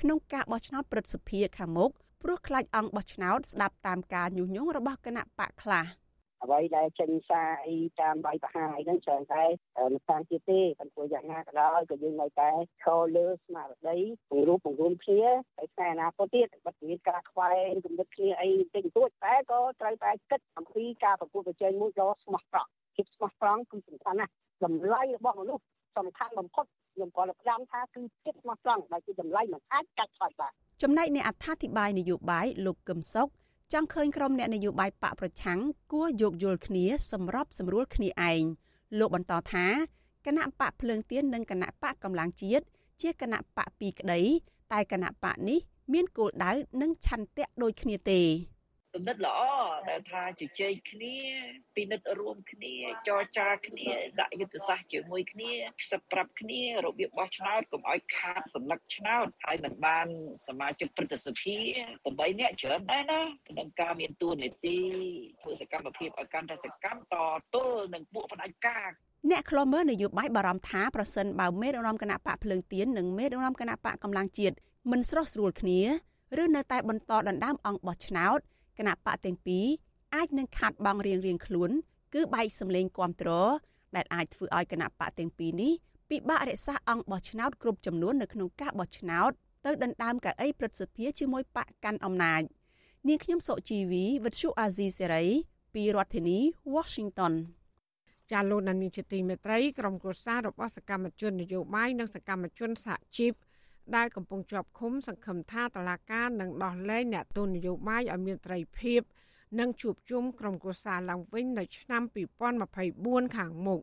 [0.00, 1.90] ក្នុងការបោះឆ្នោតព្រឹទ្ធសភាខាងមុខ
[2.22, 5.84] ព្រោះខ្លាចអង្គបោះឆ្នោតស្ដាប់តាមការញុះញង់របស់គណៈបកខ្លះ។
[6.42, 9.44] អ្វីដែលចេញសារអីតាមបាយបហាយហ្នឹងច្រើនតែ
[9.92, 12.50] នៅតាមទៀតទេប៉ុន្តែយ៉ាងណាក៏ដោយក៏យើងនៅតែ
[12.82, 13.98] ឈរលើស្មារតី
[14.30, 15.22] ពង្រួមពង្រួមគ្នា
[15.58, 24.32] ហើយតែអនាគតទៀតបើមានការខ្វែងគំនិតគ្នាអីតិចតួចតែក៏ត្រូវតែគិតអំពីការប្រកួតប្រជែងមួយដ៏ស្មោះត្រង់ភាពស្មោះត្រង់គឺសំខាន់ណាស់
[24.64, 25.64] តម្លៃរបស់មនុស្ស
[25.98, 30.52] សំខាន់បំផុតខ្ញុំក៏ផ្ដាំថាគឺចិត្តស្មោះត្រង់ដែលជាតម្លៃមិនអាចកាត់ថ្លៃបាន
[30.82, 33.28] ចំណែកអ្នកអត្ថាធិប្បាយនយោបាយលោកកឹមសុខ
[33.72, 35.60] ចង់ឃើញក្រុមអ្នកនយោបាយបកប្រឆាំង
[35.92, 38.42] គួរយោគយល់គ្នាសម្របសម្រួលគ្នាឯង
[38.98, 39.66] លោកបន្តថា
[40.26, 42.64] គណៈបកភ្លើងទៀននិងគណៈបកកម្លាំងជាតិ
[43.02, 44.20] ជាគណៈបកពីរក្តី
[44.72, 45.58] តែគណៈបកនេះ
[45.92, 48.20] មានគោលដៅនិងឆន្ទៈដូចគ្នាទេ
[48.94, 49.40] គំនិតល្អ
[49.90, 51.16] ដែលថាជជែកគ្នា
[51.76, 52.74] ពិនិត្យរួមគ្នា
[53.08, 53.88] ចរចាគ្នា
[54.20, 60.06] ដាក់យុទ្ធសាស្ត្រជាមួយគ្នាខ្សឹបប្រាប់គ្នារបៀបបោះឆ្នោតកុំឲ្យខាតសន្លឹកឆ្នោតហើយមិនបាន
[60.46, 61.56] សមាជិកព្រឹទ្ធសភា
[61.98, 64.78] 8នាក់ច្រើនដែរណាក្នុងការមានទួនាទី
[65.42, 67.16] ធ្វើសកម្មភាពឲ្យកាន់តែសកម្មត
[67.54, 68.88] ទល់នឹងពួកផ្ដាច់ការ
[69.30, 74.54] អ្នកខ្លមើលនយោបាយបារម្ភថាប្រសិនបើមេដឹកនាំគណៈបកភ្លើងទៀននិងមេដឹកនាំគណៈបកកម្លាំងជាតិ
[74.90, 75.80] មិនស្រស់ស្រួលគ្នា
[76.42, 78.40] ឬនៅតែបន្តដណ្ដើមអង្គបោះឆ្នោត
[78.78, 79.66] គណៈបកទាំងពីរ
[80.14, 81.70] អាចនឹងខាត់បងរៀងរៀងខ្លួន
[82.14, 83.30] គឺបែកសម្លេងគាំទ្រ
[83.96, 85.72] ដែលអាចធ្វើឲ្យគណៈបកទាំងពីរនេះ
[86.10, 89.30] ពិបាករក្សាអង្គបោះឆ្នោតគ្រប់ចំនួននៅក្នុងការបោះឆ្នោត
[89.66, 92.42] ទៅដណ្ដើមកៅអីព្រឹទ្ធសភាជាមួយបកកាន់អំណាច
[93.08, 95.24] នាងខ្ញុំសុជីវីវិទ្យុអាស៊ីសេរី
[95.74, 96.38] ពីរដ្ឋធានី
[96.74, 97.34] Washington
[98.30, 103.32] ចាលោកនានីជាទីមេត្រីក្រុមគូសាររបស់សកម្មជននយោបាយនិងសកម្មជនសហជីព
[103.96, 109.00] ដែលកំពុងជាប់ឃុំសង្ឃឹមថាតឡាការនឹងដោះលែងអ្នកទោសនយោបាយឲ្យមានត្រីភាព
[109.58, 112.02] និងជួបជុំក្រុមគូសាឡើងវិញនៅឆ្នាំ
[112.68, 113.80] 2024ខាងមុខ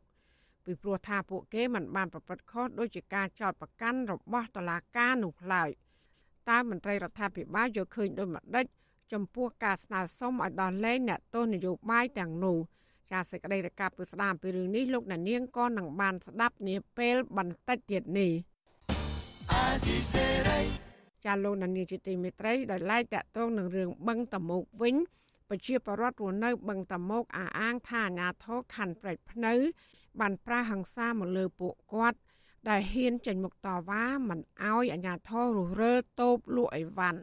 [0.66, 5.70] ពីព្រោះថាពួកគេមិនបានប្រព្រឹត្តខុសដោយជាការចោទប្រកាន់របស់តឡាការនោះឡើយ
[6.50, 8.66] តើមន្ត្រីរដ្ឋាភិបាលយល់ឃើញដូចម្ដេច
[9.14, 12.58] ចំពោះការស្នើសុំឲ្យដោះលែងអ្នកទោសនយោបាយទាំងនោះ
[13.12, 18.32] ចាសសេចក្តីរាយការណ៍ពីស្ដាមពីរឿងនេះលោកអ្នកនាងក៏នឹងបានស្ដាប់នាពេលបន្តិចទៀតនេះ
[21.26, 24.96] ចាលោកអ្នកនាងជាទីមេត្រីដែលឡែកតាក់ទងនឹងរឿងបឹងតមោកវិញ
[25.50, 29.54] ប្រជាពលរដ្ឋរស់នៅបឹងតមោកអះអាងថាអាញាធរខណ្ឌព្រែកភ្នៅ
[30.20, 32.20] បានប្រាហង្សាមកលើពួកគាត់
[32.70, 37.22] ដែលហ៊ានចេញមុខតវ៉ាមិនអោយអាញាធររុះរើតូបលក់អីវ៉ាន់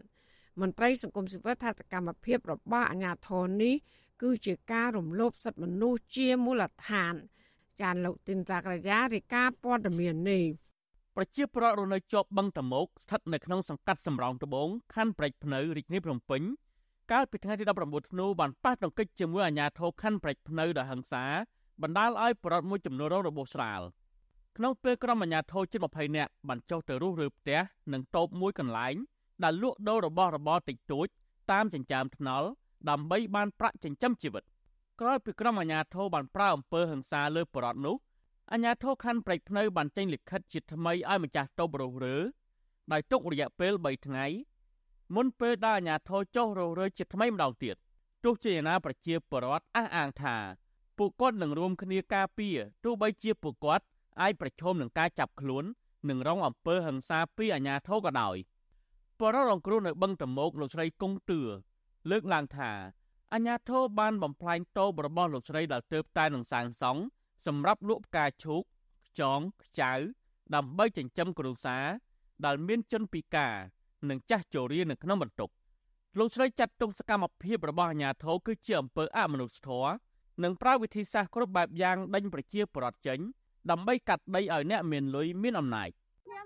[0.61, 3.74] មន្ត្រីសង្គមស៊ីវិលថាសកម្មភាពរបស់អាញាធរនេះ
[4.22, 7.14] គឺជាការរំលោភសិទ្ធិមនុស្សជាមូលដ្ឋាន
[7.80, 10.44] ចានលោកទីនសាក្រយារិកាព័ត៌មាននេះ
[11.18, 16.42] ប្រជាពលរដ្ឋរស់នៅជាប់បឹងតមោកស្ថិតនៅក្នុងសង្កាត់សំរោងត្បូងខណ្ឌព្រែកភ្នៅរាជធានីភ្នំពេញ
[17.12, 21.24] កាលពីថ្ងៃទី19ធ្នូបានប៉ះទង្គិចជាមួយអាជ្ញាធរខណ្ឌព្រែកភ្នៅដោយហិង្សា
[21.83, 23.81] បណ្ដាលឲ្យប្រពន្ធមួយចំនួនរងរបួសស្រាល
[24.57, 27.61] ក្នុងពេលក្រុមអាជ្ញាធរជិត20នាក់បានចុះទៅរុះរើផ្ទះ
[27.92, 28.94] និងតូបមួយកន្លែង
[29.44, 31.07] ដែលលក់ដូររបស់របរតិចតួច
[31.52, 32.48] តាមចិញ្ចើមថ្នល់
[32.90, 34.44] ដើម្បីបានប្រាក់ចិញ្ចឹមជីវិត
[35.00, 37.96] ក្រោយពីក្រុមអាជ្ញាធរបានប្រើអំពើហិង្សាលើបរិវត្តនោះ
[38.52, 42.16] អាជ្ញាធរខណ្ឌព្រែកភ្នៅបានចេញលិខិតជាថ្មីឲ្យម្ចាស់តូបរុះរើ
[42.92, 44.26] ដោយទុករយៈពេល3ថ្ងៃ
[45.14, 47.76] មុនពេលដែលអាជ្ញាធរចុះរុះរើជាថ្មីម្ដងទៀត
[48.24, 50.37] ទោះជាយ៉ាងណាប្រជាពលរដ្ឋអះអាងថា
[50.98, 53.85] ពួកគាត់នឹងរួមគ្នាការពារទោះបីជាពួកគាត់
[54.20, 55.64] អាចប្រឈមនឹងការចាប់ខ្លួន
[56.09, 58.37] និងរងអំពើហិង្សាពីអាជ្ញាធរក៏ដោយ
[59.20, 61.40] បរិរងគ្រោះនៅបឹងតមោកលោកស្រីគង់ទឿ
[62.11, 62.70] លើកឡើងថា
[63.32, 67.00] អាញាធរបានបំផ្លាញតូបរបស់លោកស្រីដែលទៅតែនឹងសាងសង់
[67.46, 68.62] សម្រាប់លក់ផ្កាឈូក
[69.07, 69.92] ខ្ចងខ្ចៅ
[70.55, 71.85] ដើម្បីចិញ្ចឹមគ្រួសារ
[72.44, 73.55] ដែលមានជនពិការ
[74.09, 75.51] និងចាស់ជរានៅក្នុងបន្ទុក
[76.18, 79.92] លោកស្រីចាត់ទុកសកម្មភាពរបស់អាញាធរគឺជាអំពើអមនុស្សធម៌
[80.42, 83.18] និងប្រើវិធីសាស្ត្រគ្រប់បែបយ៉ាងដេញប្រជាពលរដ្ឋចេញ
[83.70, 85.90] ដើម្បីកាត់ដីឲ្យអ្នកមានលុយមានអំណាច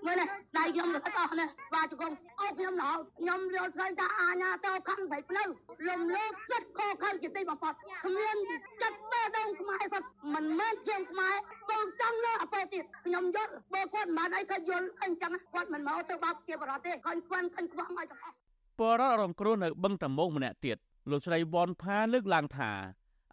[0.05, 5.47] មើលនេះដៃខ្ញុំលោកអស់គ្នាបាទជង្គង់អូខ្ញុំណោខ្ញុំយល់ឃើញថាអាញាតោខំបែបផ្លូវ
[5.87, 7.73] លំលើកសិតខខំជាទីបំផុត
[8.05, 8.37] គ្មាន
[8.81, 11.35] ចិត្តបេះដូងខ្មែរសុទ្ធមិនមែនជាងខ្មែរ
[11.69, 18.35] កូនចង់លើអបទៀតខ្ញុំយល់បើគាត់មិនបានអីគាត់យល់ឃើញចឹងគាត់មិនមកទៅបោកជាបរតទេឃើញខ្វាន់ឃើញខ្វងឲ្យទាំងអស់
[18.79, 20.77] បររំគ្រោះនៅបឹងតមោកម្នាក់ទៀត
[21.09, 22.71] លោកស្រីវ៉ាន់ផាលើកឡើងថា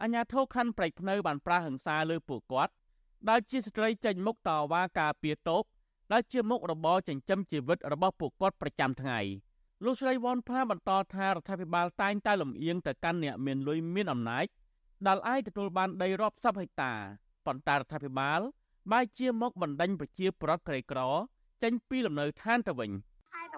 [0.03, 2.73] អញ្ញាធិខណ្ឌប្រែកភ្នៅបានប្រាហិង្សាលើពួកគាត់
[3.29, 5.65] ដែលជាស្ត្រីចេញមុខតវ៉ាការពារតូប
[6.13, 9.21] ដែលជាមុខរបរចិញ្ចឹមជីវិតរបស់ពួកគាត់ប្រចាំថ្ងៃ
[9.85, 14.47] លោកស្រីវ៉ាន់ផាបន្តថារដ្ឋាភិបាលតែងតែលំអៀងទៅកាន់អ្នកមានលុយមានអំណាច
[15.07, 16.93] ដែលអាចទទួលបានដីរាប់សិបហិកតា
[17.47, 18.41] ប៉ុន្តែរដ្ឋាភិបាល
[18.91, 21.01] បែរជាមកបណ្ដេញប្រជាពលរដ្ឋក្រីក្រ
[21.63, 22.91] ចេញពីលំនៅឋានទៅវិញ។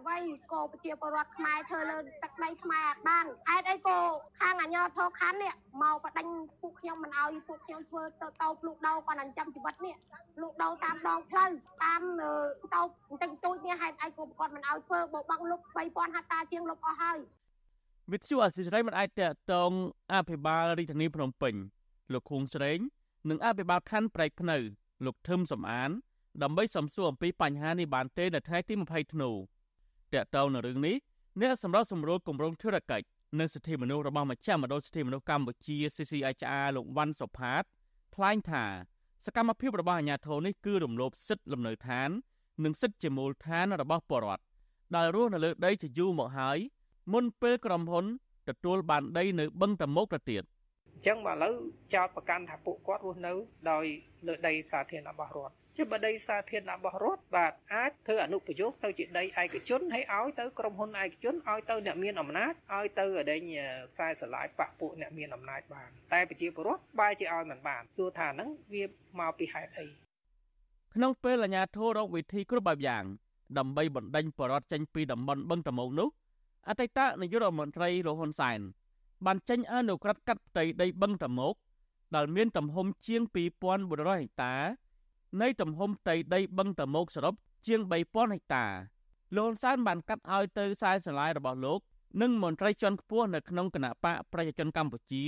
[0.01, 0.19] អ្វី
[0.53, 3.99] ក៏ប្រជាពលរដ្ឋខ្មែរធ្វើលើទឹកដីខ្មែរអាចបានហេតុអីក៏
[4.41, 6.27] ខាងអាជ្ញាធរខណ្ឌនេះមកបដិញ
[6.63, 9.95] ពួកខ្ញុំមិនអោយពួកខ្ញុំធ្វើទៅតោភ្លុកដោគាត់នឹងចាំជីវិតនេះ
[10.37, 11.51] ភ្លុកដោតាមដងផ្លូវ
[11.85, 12.03] តាម
[12.75, 17.19] តោបន្តិចតូចនេះហេតុអីក៏គាត់មិនអោយធ្វើបោបាក់លុប3000ហត្តាជាងលុបអស់ហើយ
[18.13, 19.73] វិទ្យុអសិរ័យមិនអាចតតង
[20.13, 21.55] អភិបាលរាជធានីភ្នំពេញ
[22.13, 22.79] លោកខួងស្រេង
[23.31, 24.57] និងអភិបាលខណ្ឌប្រែកភ្នៅ
[25.07, 25.91] លោកធឹមសំអាន
[26.43, 29.31] ដើម្បីសំសួរអំពីបញ្ហានេះបានទេនៅថ្ងៃទី20ធ្នូ
[30.15, 30.97] តកតៅនៅរឿងនេះ
[31.41, 33.07] អ្នកសម្រាប់សម្រួលគម្រោងធុរកិច្ច
[33.39, 37.63] និងសិទ្ធិមនុស្សរបស់មជ្ឈមណ្ឌលសិទ្ធិមនុស្សកម្ពុជា CCHR លោកវ៉ាន់សុផាត
[38.15, 38.65] ថ្លែងថា
[39.27, 42.11] សកម្មភាពរបស់អាជ្ញាធរនេះគឺរំលោភសិទ្ធិលំនៅឋាន
[42.65, 44.43] និងសិទ្ធិជាមូលដ្ឋានរបស់ពលរដ្ឋ
[44.97, 46.59] ដែលរស់នៅលើដីជាយូរមកហើយ
[47.13, 48.05] មុនពេលក្រុមហ៊ុន
[48.49, 50.43] ទទួលបានដីនៅបឹងតមោកទៅទៀត
[50.95, 51.55] អញ្ចឹងមកឥឡូវ
[51.95, 53.33] ចោតប្រកាន់ថាពួកគាត់រស់នៅ
[53.71, 53.85] ដោយ
[54.27, 63.41] លើដីសាធារណៈរបស់រដ្ឋ ជាបដីសាធារណៈរបស់រដ្ឋបាទអាចធ្វើអនុប្រយោគទៅជាដីឯកជនហើយឲ្យទៅក្រុមហ៊ុនឯកជនឲ្យទៅអ្នកមានអំណាចឲ្យទៅអដេញ
[63.93, 68.85] ខ្សែស្រឡាយបពពួកអ្នកមានអំណាចបាន តែប្រជាពលរដ្ឋបែរជាឲ្យមិនបានសួរថាហ្នឹងវា
[69.21, 69.87] មកពីហេតុអី
[70.95, 73.05] ក្នុងពេលអាជ្ញាធររកវិធីគ្រប់បែបយ៉ាង
[73.59, 76.09] ដើម្បីបណ្ដេញបរដ្ឋចេញពីតំបន់បឹងតមោកនោះ
[76.69, 78.61] អតីតនាយករដ្ឋមន្ត្រីលហ៊ុនសែន
[79.27, 81.55] បានចេញអនុក្រឹត្យកាត់ផ្ទៃដីបឹងតមោក
[82.17, 84.55] ដែលមានទំហំជាង2400ហិកតា
[85.41, 87.35] នៃទំហំផ្ទៃដីបឹងតមោកសរុប
[87.67, 88.65] ជាង3000ហិកតា
[89.37, 91.81] លោកហ៊ុនសែនបានកាត់ឲ្យទៅខ្សែស្រឡាយរបស់លោក
[92.23, 95.25] និងមន្ត្រីជាន់ខ្ពស់នៅក្នុងគណៈបកប្រជាជនកម្ពុជា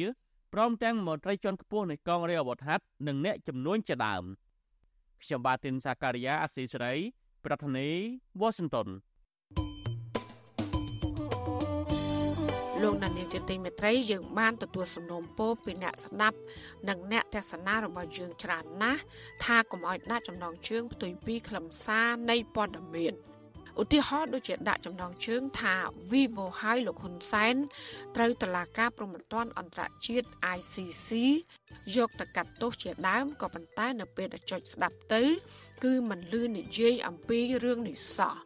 [0.53, 4.25] ព្រមទាំងមន្ត្រីជាន់ខ្ពស់នៃកងរាជអាវុធហត្ថនិងអ្នកជំនួញជាដើម
[5.23, 6.95] ខ្ញុំបាទទីនសាការីយ៉ាអស៊ីសេរី
[7.45, 8.89] ប្រធានាធិបតី Washington
[12.83, 16.39] លោកដានៀងជាទីមេត្រីយើងបានទទួលសំណូមពរពីអ្នកស្ដាប់
[16.89, 19.03] និងអ្នកទស្សនារបស់យើងច្រើនណាស់
[19.45, 23.15] ថាកុំឲ្យដាក់ចំណងជើងផ្ទុយពីខ្លឹមសារនៃព័ត៌មាន
[23.81, 25.75] ឧទាហរណ៍ដូចជាដាក់ចំណងជើងថា
[26.11, 27.55] Vivo ហើយលោកហ៊ុនសែន
[28.17, 31.09] ត្រូវតឡាការប្រំពន្ធអន្តរជាតិ ICC
[31.97, 35.23] យកទៅកាត់ទោសជាដើមក៏ប៉ុន្តែនៅពេលដែលចុចស្ដាប់ទៅ
[35.85, 38.37] គឺមិនលឺនិយាយអំពីរឿងនេះសោះ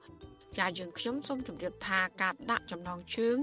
[0.59, 3.38] ចាយើងខ្ញុំសូមជម្រាបថាការដាក់ចំណងជើង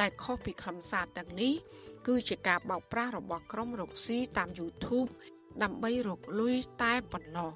[0.00, 1.54] ដែលខុសពីខ្លឹមសារទាំងនេះ
[2.06, 5.10] គឺជាការបោកប្រាស់របស់ក្រុមរកស៊ីតាម YouTube
[5.62, 7.50] ដើម្បីរកលុយតែប៉ុណ្ណោះ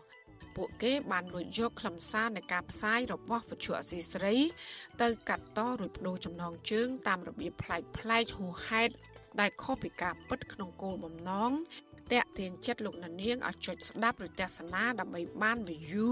[0.57, 4.37] ពួកគេបានលួចយកខ្លឹមសារនៃការផ្សាយរបស់វិទ្យុអសីស្រី
[5.03, 8.95] ទៅកាត់តរួចបដូរចំណងជើង តាមរបៀបប្លែកប្លែកហួហេតុ
[9.41, 11.53] ដែលខុសពីការពិតក្នុងគោលបំណង
[12.13, 16.11] តាក់ទាញចិត្តលោកនាងឲ្យចុចស្ដាប់ឬទស្សនាដើម្បីបាន view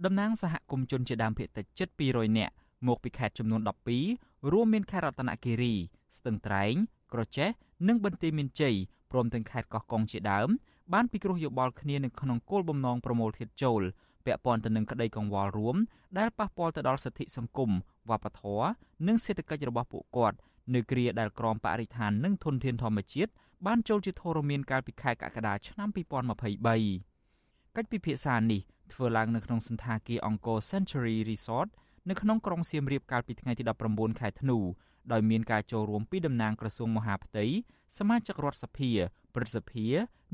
[0.05, 2.53] តំណាងសហគមន៍ជនជាដើមភាគតិចជិត200នាក់
[2.87, 3.61] មកពីខេត្តចំនួន
[4.05, 5.73] 12រួមមានខេត្តរតនគិរី
[6.17, 6.73] ស្ទឹងត្រែង
[7.13, 7.49] ក្រចេះ
[7.87, 8.75] និងបន្ទាយមានជ័យ
[9.11, 10.49] ព្រមទាំងខេត្តកោះកុងជាដើម
[10.93, 13.81] បានពិគ្រោះយោបល់គ្នានៅក្នុងគោលបំណងប្រមូលធាតុចូល
[14.25, 15.75] ពាក់ព័ន្ធទៅនឹងក្តីកង្វល់រួម
[16.17, 17.71] ដែលប៉ះពាល់ទៅដល់សិទ្ធិសង្គម
[18.09, 18.67] វប្បធម៌
[19.07, 20.37] និងសេដ្ឋកិច្ចរបស់ពួកគាត់
[20.73, 23.31] នៅគ្រាដែលក្រមបរិស្ថាននិងធនធានធម្មជាតិ
[23.65, 27.12] បានចូលជាធរមានកាលពីខែកក្កដាឆ្នាំ2023
[27.77, 28.61] កិច្ចពិភាក្សានេះ
[28.93, 31.69] ធ្វើឡើងនៅក្នុងសន្តាគារអង្គរ Century Resort
[32.09, 34.57] នៅក្នុងក្រុងសៀមរាបកាលពីថ្ងៃទី19ខែធ្នូ
[35.11, 37.45] ដោយមានការចូលរួមពីតំណាងក្រសួងមហាផ្ទៃ
[37.97, 38.91] សមាជិករដ្ឋសភា
[39.35, 39.85] ព្រឹទ្ធសភា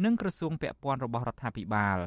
[0.05, 1.99] និងក្រសួងពាក់ព័ន្ធរបស់រដ្ឋាភិបាល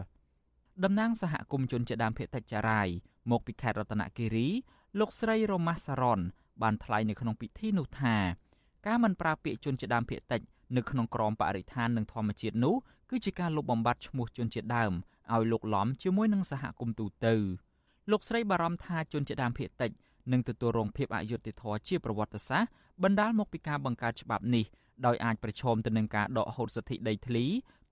[0.85, 2.89] តំណាងសហគមន៍ជនជាដើមភាគតិចចារាយ
[3.31, 4.49] មកពីខេត្តរតនគិរី
[4.99, 6.21] លោកស្រីរ៉ូម៉ាសារ៉ុន
[6.63, 8.17] បានថ្លែងនៅក្នុងពិធីនោះថា
[8.87, 10.41] ការមិនប្រើពាក្យជនជាដើមភាគតិច
[10.77, 12.75] នៅក្នុងក្រមបរិស្ថាននិងធម្មជាតិនោះ
[13.11, 14.95] គឺជាការលុបបំបាត់ឈ្មោះជនជាដើម
[15.35, 17.35] ឲ្យលោកឡំជាមួយនឹងសហគមន៍ទូទៅ
[18.11, 19.91] លោកស្រីបារម្ភថាជនជាដើមភាគតិច
[20.33, 22.71] នឹងទទួលរងភាពអយុត្តិធម៌ជាប្រវត្តិសាស្ត្រ
[23.03, 24.65] បណ្ដាលមកពីការបង្កើតច្បាប់នេះ
[25.07, 27.45] ដោយអាចប្រឈមទៅនឹងការដកហូតសិទ្ធិដីធ្លី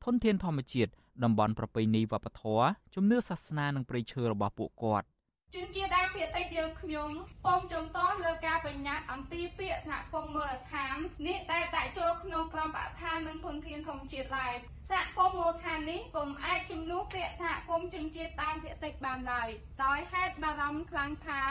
[0.05, 0.91] ធនធានធម្មជាតិ
[1.25, 5.07] តំបន់ប្រពៃណីវប្បធម៌ជំនឿសាសនានិងព្រៃឈើរបស់ពួកគាត់។
[5.55, 7.11] ជនជាតិដើមភាគតិចយើងខ្ញុំ
[7.45, 14.55] សូមជំទាស់លើការបញ្ញត្តិអំពីពាក្យសហគមន៍មូលដ្ឋាននេះតែតែចូលក្នុងក្រមបរិស្ថាននិងធនធានធម្មជាតិឡើយ
[14.91, 19.49] សហគមន៍មូលដ្ឋាននេះពុំអាចជំនួសពាក្យសហគមន៍ជនជាតិដើមភាគតិចបានឡើយ
[19.85, 21.43] ដោយហេតុបារម្ភខ្លាំងថា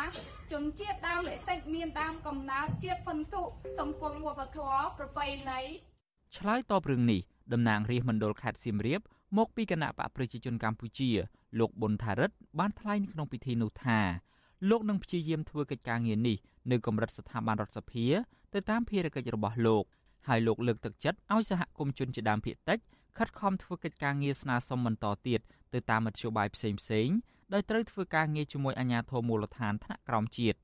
[0.52, 3.44] ជនជាតិដើមភាគតិចមានដើមកំណើតជាតិពិន្ទុ
[3.80, 5.62] សង្គមវប្បធម៌ប្រពៃណី
[6.38, 7.22] ឆ្លើយតបរឿងនេះ
[7.54, 9.02] តំណាងរាជមណ្ឌលខេត្តសៀមរាប
[9.38, 11.12] មកពីគណៈបកប្រជាជនកម្ពុជា
[11.60, 14.00] លោកប៊ុនថារិតបានថ្លែងក្នុងពិធីនោះថា
[14.70, 16.38] លោកនឹងព្យាយាមធ្វើកិច្ចការងារនេះ
[16.72, 18.06] នៅកម្រិតស្ថាប័នរដ្ឋសភា
[18.54, 19.84] ទៅតាមភារកិច្ចរបស់លោក
[20.28, 22.80] ហើយលោកលើកទឹកចិត្តឲ្យសហគមន៍ជនជាដើមភាគតិច
[23.18, 25.40] ខិតខំធ្វើកិច្ចការងារស្នើសុំបន្តទៀត
[25.74, 27.10] ទៅតាមមធ្យោបាយផ្សេងផ្សេង
[27.54, 30.58] ដោយត្រូវធ្វើការងារជាមួយអាជ្ញាធរមូលដ្ឋានថ្នាក់ក្រោមជាតិ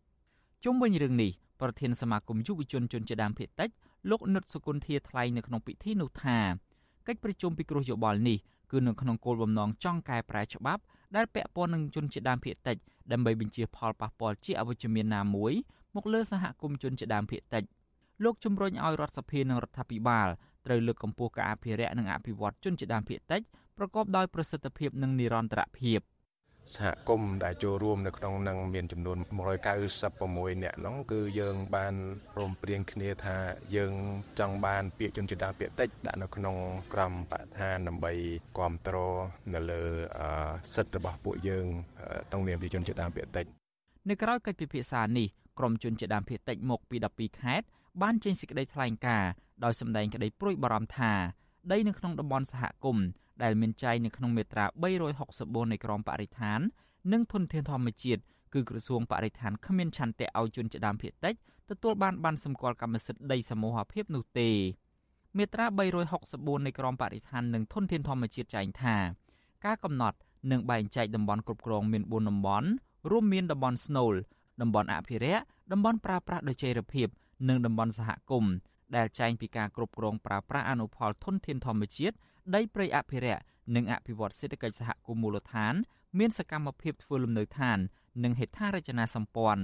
[0.63, 3.69] ជុំវិញរឿងនេះប្រធានសមាគមយុវជនជនជាដើមភាគតិច
[4.09, 6.37] លោកនុតសុគន្ធាថ្លែងនៅក្នុងពិធីនោះថា
[7.07, 8.37] កិច្ចប្រជុំពិគ្រោះយោបល់នេះ
[8.71, 10.81] គឺនៅក្នុងគោលបំណងចង់កែប្រែច្បាប់
[11.15, 12.77] ដែលពាក់ព័ន្ធនឹងជនជាដើមភាគតិច
[13.11, 15.53] ដើម្បីបញ្ជាផលប៉ះពាល់ជាអវិជ្ជមានណាមួយ
[15.95, 17.63] មកលើសហគមន៍ជនជាដើមភាគតិច
[18.23, 20.27] លោកជំរុញឲ្យរដ្ឋសភានិងរដ្ឋាភិបាល
[20.65, 23.41] ត្រូវលើកកម្ពស់ការអភិរក្សនិងអភិវឌ្ឍជនជាដើមភាគតិច
[23.77, 25.99] ប្រកបដោយប្រសិទ្ធភាពនិងនិរន្តរភាព។
[26.73, 29.17] សហគមន៍ដែលចូលរួមនៅក្នុងនឹងមានចំនួន
[29.85, 31.93] 196នាក់ហ្នឹងគឺយើងបាន
[32.33, 33.37] ព្រមព្រៀងគ្នាថា
[33.75, 33.93] យើង
[34.39, 36.55] ចង់បានពាក្យជនជាតិដើមភាគតិចដាក់នៅក្នុង
[36.93, 38.13] ក្រមបឋានដើម្បី
[38.57, 39.15] គ្រប់គ្រង
[39.53, 39.83] នៅលើ
[40.75, 41.65] សិទ្ធិរបស់ពួកយើង
[42.29, 43.45] ក្នុងនាមជាជនជាតិដើមភាគតិច
[44.09, 45.27] នៅក្រៅកិច្ចពិភាក្សានេះ
[45.59, 47.65] ក្រមជនជាដើមភាគតិចមកពី12ខេត្ត
[48.01, 49.31] បានចេញសេចក្តីថ្លែងការណ៍
[49.63, 51.11] ដោយសម្ដែងក្តីព្រួយបារម្ភថា
[51.71, 53.05] ដីនៅក្នុងតំបន់សហគមន៍
[53.43, 54.65] ដែលមានចែងនៅក្នុងមាត្រា
[55.19, 56.59] 364នៃក្រមបរិស្ថាន
[57.13, 58.21] និងធនធានធម្មជាតិ
[58.53, 61.33] គឺក្រសួងបរិស្ថានគ្មានឆន្ទៈឲ្យជនជាដើមភាគតិច
[61.69, 64.49] ទទួលបានបានសម្គាល់កម្មសិទ្ធិដីសមូហភាពនោះទេ
[65.37, 65.65] មាត្រា
[66.15, 68.95] 364នៃក្រមបរិស្ថាននិងធនធានធម្មជាតិចែងថា
[69.65, 70.17] ការកំណត់
[70.51, 72.67] និងបែងចែកតំបន់គ្រប់គ្រងមាន4តំបន់
[73.11, 74.13] រួមមានតំបន់ស្នូល
[74.61, 77.07] តំបន់អភិរក្សតំបន់ប្រើប្រាស់ដោយចីរភាព
[77.49, 78.53] និងតំបន់សហគមន៍
[78.95, 82.15] ដែលចែងពីការគ្រប់គ្រងប្រើប្រាស់អនុផលធនធានធម្មជាតិ
[82.53, 83.43] ដីព្រៃអភិរក្ស
[83.75, 85.73] និងអភិវឌ្ឍសេដ្ឋកិច្ចសហគមន៍មូលដ្ឋាន
[86.19, 87.77] មានសកម្មភាពធ្វើលំនៅឋាន
[88.23, 89.63] និងហេដ្ឋារចនាសម្ព័ន្ធ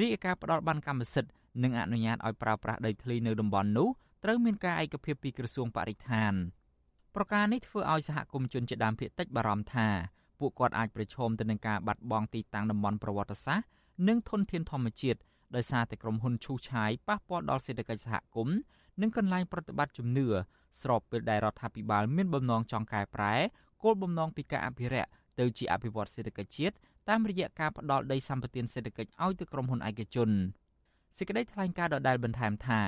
[0.00, 1.32] រាជការផ្ដល់បានកម្មសិទ្ធិ
[1.62, 3.88] និងអនុញ្ញាតឲ្យប្រើប្រាស់ដីធ្លីនៅតំបន់នោះ
[4.24, 6.32] ត្រូវមានការឯកភាពពីក្រសួងបរិស្ថាន
[7.14, 9.88] ប្រការនេះធ្វើឲ្យសហគមន៍ជនជាដើមភាគតិចបារម្ភថា
[10.40, 13.66] ពួកគាត់អាចប្រឈមទៅនឹងការបាត់បង់ទីតាំងតំបន់ប្រវត្តិសាស្ត្រ
[14.08, 15.20] និងធនធានធម្មជាតិ
[15.56, 18.56] ដោយសារតែក្រុមហ៊ុនឈូសឆាយប៉ះពាល់ដល់សេដ្ឋកិច្ចសហគមន៍
[19.00, 20.26] និងកន្លែងប្រតិបត្តិជំនឿ
[20.80, 23.34] ស្របពេលដែលរដ្ឋាភិបាលមានបំណងចង់កែប្រែ
[23.82, 26.74] គោលបំណងពីការអភិរក្សទៅជាអភិវឌ្ឍសេដ្ឋកិច្ចជាតិ
[27.08, 30.30] តាមរយៈការផ្ដល់ដីសម្បត្តិសេដ្ឋកិច្ចឲ្យទៅក្រុមហ៊ុនឯកជន
[31.18, 32.80] សេចក្តីថ្លែងការណ៍ដដែលបន្ថែមថា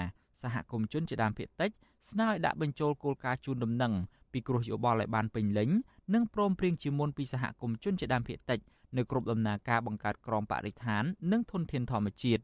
[0.43, 1.71] សហគមន៍ជនជាដើមភាគតិច
[2.11, 3.93] ស្នើឲ្យដាក់បញ្ចូលគោលការណ៍ជូនដំណឹង
[4.33, 5.71] ពីគ្រោះយោបល់ឲ្យបានពេញលេញ
[6.15, 8.61] និងព្រមព្រៀងជាមុនពីសហគមន៍ជនជាដើមភាគតិច
[8.97, 12.43] នៅគ្រប់ដំណើរការបង្កើតក្រមបរិស្ថាននិងធនធានធម្មជាតិ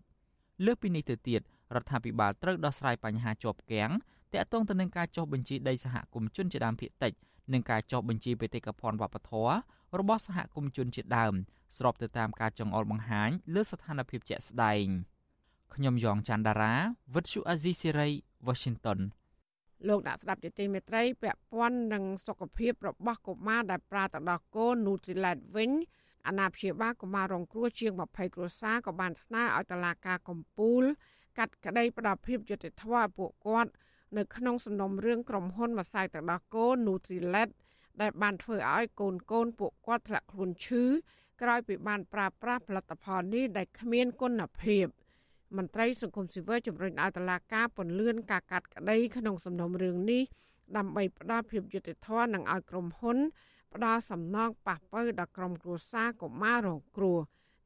[0.65, 1.41] លើសពីនេះទៅទៀត
[1.75, 3.91] រដ្ឋាភិបាលត្រូវដោះស្រាយបញ្ហាជាប់គាំង
[4.35, 7.13] តាក់ទងទៅនឹងការចុះបញ្ជីដីសហគមន៍ជនជាដើមភាគតិច
[7.53, 9.55] និងការចុះបញ្ជីបេតិកភណ្ឌវប្បធម៌
[9.99, 11.35] របស់សហគមន៍ជនជាដើម
[11.79, 14.87] ស្របទៅតាមការចងអល់បង្ហាញលើស្ថានភាពជាក់ស្ដែង
[15.75, 16.75] ខ្ញុំយ៉ងច័ន្ទដារា
[17.15, 18.09] វិទ្យុអាស៊ីសេរី
[18.47, 19.01] Washington
[19.89, 25.71] លោកដាក់ស្ដាប់ជាទីមេត្រីពាក់ព័ន្ធនឹងសុខភាពរបស់កុមារដែលប្រើទៅដល់កូន Nutrilite វិញ
[26.27, 30.83] អាណាព្យាបាលកុមាររងគ្រោះជាង20គ្រួសារក៏បានស្នើឲ្យតុលាការកំពូល
[31.39, 33.71] កាត់ក្តីផ្ដល់ភាពយុត្តិធម៌ឲ្យពួកគាត់
[34.17, 37.51] នៅក្នុងសំណុំរឿងក្រុមហ៊ុនម្សៅទឹកដោះគោ Nutrilett
[38.01, 40.85] ដែលបានធ្វើឲ្យកូនកូនពួកគាត់ធ្លាក់ខ្លួនឈឺ
[41.43, 44.87] ក្រោយពីបានប្រើប្រាស់ផលិតផលនេះដែលគ្មានគុណភាព
[45.57, 50.23] មន្ត្រីសង្គមស៊ីវិលជំរុញឲ្យតុលាការពន្យាការកាត់ក្តីក្នុងសំណុំរឿងនេះ
[50.77, 53.19] ដើម្បីផ្ដល់ភាពយុត្តិធម៌និងឲ្យក្រុមហ៊ុន
[53.75, 57.19] ផ្ដល់សំណងប៉ះពើដល់ក្រុមគ្រួសារកុមាររងគ្រោះ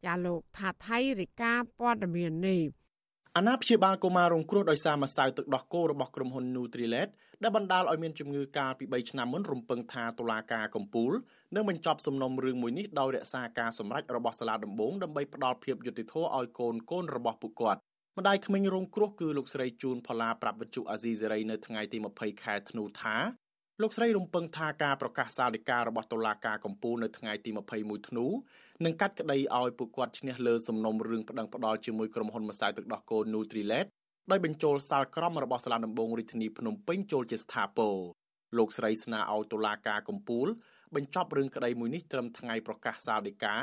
[0.04, 2.62] ចាលោកថាថៃរិកាព័ត៌មាននេះ
[3.38, 7.08] អាណាព្យាបាលកុមាររងគ្រោះដោយសារម្សៅទឹកដោះគោរបស់ក្រុមហ៊ុន Nutrilett
[7.42, 11.12] ដែលបណ្ដាលឲ្យមានជំងឺកាលពី3ឆ្នាំមុនរំពឹងថាតុលាការកំពូល
[11.54, 17.80] នឹងបញ្ចប់សំណុំរឿងមួយនេះដោយរក្សាការសម្រេចរបស់សាលាដំបងដើម្បីផ្ដល់ភាពយុត្តិធម៌ឲ្យកូនកូនរបស់ពួកគាត់
[18.18, 23.16] ម្ដាយក្មេងរងគ្រោះគឺលោកស្រីជូនផល្លាប្រាប់វិទ្យុអាស៊ីសេរីនៅថ្ងៃទី20ខែធ្នូថា
[23.82, 28.26] លោកស្រីរំពឹងថាការប្រកាសសាលដីការបស់តុលាការកំពូលនៅថ្ងៃទី21ធ្នូ
[28.84, 33.86] នឹងកាត់ក្តីឲ្យពួកគាត់ឈ្នះលើសំណុំរឿងប្តឹងផ្តល់ជាមួយក្រុមហ៊ុនម្សៅទឹកដោះគោ Nutrilett
[34.30, 37.96] ដោយបញ្ចូលសាលក្រមរបស់សាលាដំបងរាជធានីភ្នំពេញចូលជាស្ថាពរ
[38.58, 40.46] លោកស្រីស្នើឲ្យតុលាការកំពូល
[40.94, 43.56] បញ្ចប់រឿងក្តីមួយនេះត្រឹមថ្ងៃប្រកាសសាលដីកា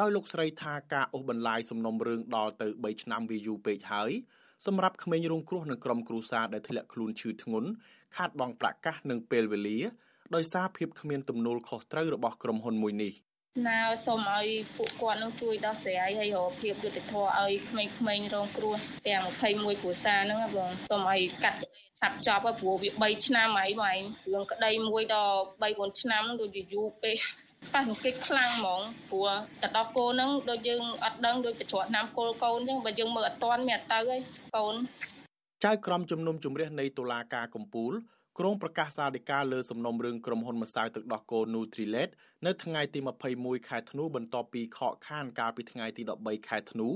[0.00, 4.12] ដោយលោកស្រីថាការអូសបន្លាយសំណុំរឿងដល់ទៅ3ឆ្នាំវាយូរពេកហើយ
[4.66, 7.68] សម្រាប់ក្មេងរងគ្រោះនិងក្រុមគ្រួសារដែលធ្លាក់ខ្លួនឈឺធ្ងន់
[8.16, 9.78] ខាតបង់ប្រាក់កាសនិងពេលវេលា
[10.34, 13.12] ដោយសារភាពគ្មានទំនួលខុសត្រូវរបស់ក្រុមហ៊ុនមួយនេះ
[13.68, 14.46] ណាសូមឲ្យ
[14.76, 18.74] ពួកគាត់នឹងជួយដោះស្រាយឲ្យរកភាពយុត្តិធម៌ឲ្យក្មេងៗរងគ្រោះ
[19.08, 21.58] ទាំង21គ្រួសារហ្នឹងបងសូមឲ្យកាត់
[21.98, 23.98] ឆាប់ចប់ព្រោះវា3ឆ្នាំហើយបង
[24.32, 27.18] រឿងក្តីមួយដល់3 4ឆ្នាំដូចយូរពេក
[27.74, 29.30] ប៉ះទង្គិចខ្លាំងហ្មងព្រោះ
[29.62, 34.20] ទៅដល់គោហ្នឹងដូចយើងអត់ដឹងដូចប្រជ្រត់ណាំគោលកូនអញ្ចឹងបើយើងមើលអត់តាន់មានអត់ទៅហើយ
[34.56, 34.74] កូន
[35.64, 37.92] ចៅក្រមជំនុំជម្រះនៃតុលាការកំពូល
[38.38, 42.10] ក្រុងប្រកាសសាលដីកាលើសំណុំរឿងក្រុមហ៊ុនម្សៅទឹកដោះគោ Nutrilett
[42.46, 42.98] នៅថ្ងៃទី
[43.34, 46.88] 21ខែធ្នូបន្ទាប់ពីខកខានកាលពីថ្ងៃទី13ខែធ្នូ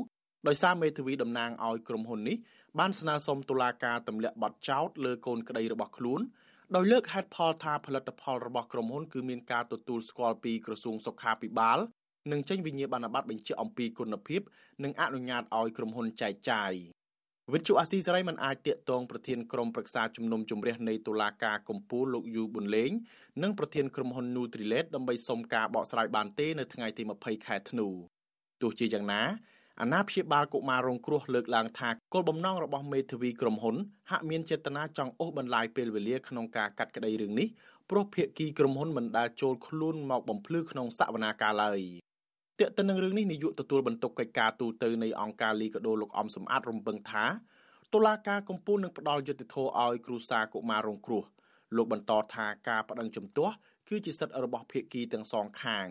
[0.48, 2.36] ដោយសារមេធាវីតំណាងឲ្យក្រុមហ៊ុននេះ
[2.78, 6.20] បានស្នើសុំតុលាការទម្លាក់បទចោទលើកូនក្តីរបស់ខ្លួន
[6.72, 11.78] ដោយលើកហេតុផលថាផលិតផលរបស់ក្រុមហ៊ុនគឺមានការទទួលស្គាល់ពីក្រសួងសុខាភិបាល
[12.32, 14.40] និងចេញវិញ្ញាបនបត្របញ្ជាក់អំពីគុណភាព
[14.84, 16.72] និងអនុញ្ញាតឲ្យក្រុមហ៊ុនចែកចាយ
[17.52, 22.90] វិទ្យុអាស៊ីសេរីមិនអាចតាកតងប្រធានក្រុមប្រឹក្សាជំនុំជម្រះនៃតុលាការកំពូលលោកយូប៊ុនលេង
[23.42, 27.88] និងប្រធានក្រុមហ៊ុន Nutrilett ដើម្បីសុំការបកស្រាយបានទេនៅថ្ងៃទី20ខែធ្នូ
[28.62, 29.22] ទោះជាយ៉ាងណា
[29.80, 33.76] អាណាព្យាបាលកុមាររងគ្រោះលើកឡើងថាគោលបំណងរបស់មេធាវីក្រុមហ៊ុន
[34.10, 37.48] ហាក់មានចេតនាចង់អូសបន្លាយពេលវេលាក្នុងការកាត់ក្តីរឿងនេះ
[37.90, 41.80] ព្រោះភាគីក្រុមហ៊ុនមិនដែលចូលខ្លួនមកបំភ្លឺក្នុងសវនាការឡើយ
[42.60, 47.26] ទាក់ទិននឹងរឿងនេះនាយកទទួលបន្ទុកកិច្ចការទូតនៃអង្គការលីកាដូលោកអំសំអាតរំពឹងថា
[47.94, 51.24] តុលាការកំពូលនឹងផ្ដល់យុត្តិធម៌ឲ្យគ្រួសារកុមាររងគ្រោះ
[51.76, 53.54] លោកបន្តថាការបដិងជំទាស់
[53.88, 55.86] គឺជាសិទ្ធិរបស់ភាគីទាំងសងខាង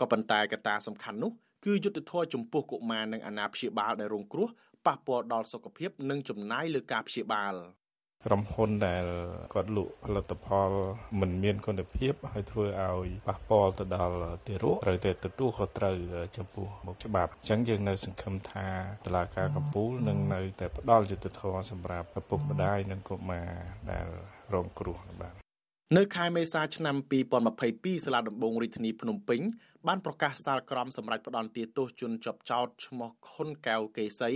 [0.00, 1.32] ក៏ប៉ុន្តែកត្តាសំខាន់នោះ
[1.66, 4.48] គឺយុទ្ធធរចំពោះកុមារនិងអាណាព្យាបាលដែលរងគ្រោះ
[4.86, 7.54] ប៉ះពាល់ដល់សុខភាពនិងចំណាយលើការព្យាបាល
[8.26, 9.04] ក្រុមហ៊ុនដែល
[9.54, 10.70] គាត់លក់ផលិតផល
[11.20, 15.94] មិនមានគុណភាពហើយធ្វើឲ្យប៉ះពាល់ទៅដល់ទារកត្រូវតែទទួលខុសត្រូវ
[16.36, 18.66] ចំពោះមុខច្បាប់អញ្ចឹងយើងនៅសង្ឃឹមថា
[19.06, 23.48] តឡាការកំពូលនឹងនៅតែផ្ដល់យុត្តិធម៌សម្រាប់ឪពុកម្ដាយនិងកុមារ
[23.90, 24.06] ដែល
[24.54, 25.45] រងគ្រោះបាទ
[25.94, 26.96] នៅខែមេសាឆ្នាំ
[27.50, 29.40] 2022សាលាដំបងរាជធានីភ្នំពេញ
[29.86, 34.30] បានប្រកាសសាលក្រមសម្រាប់ផ្ដន្ទាទោសជនជាប់ចោតឈ្មោះខុនកែវកេសី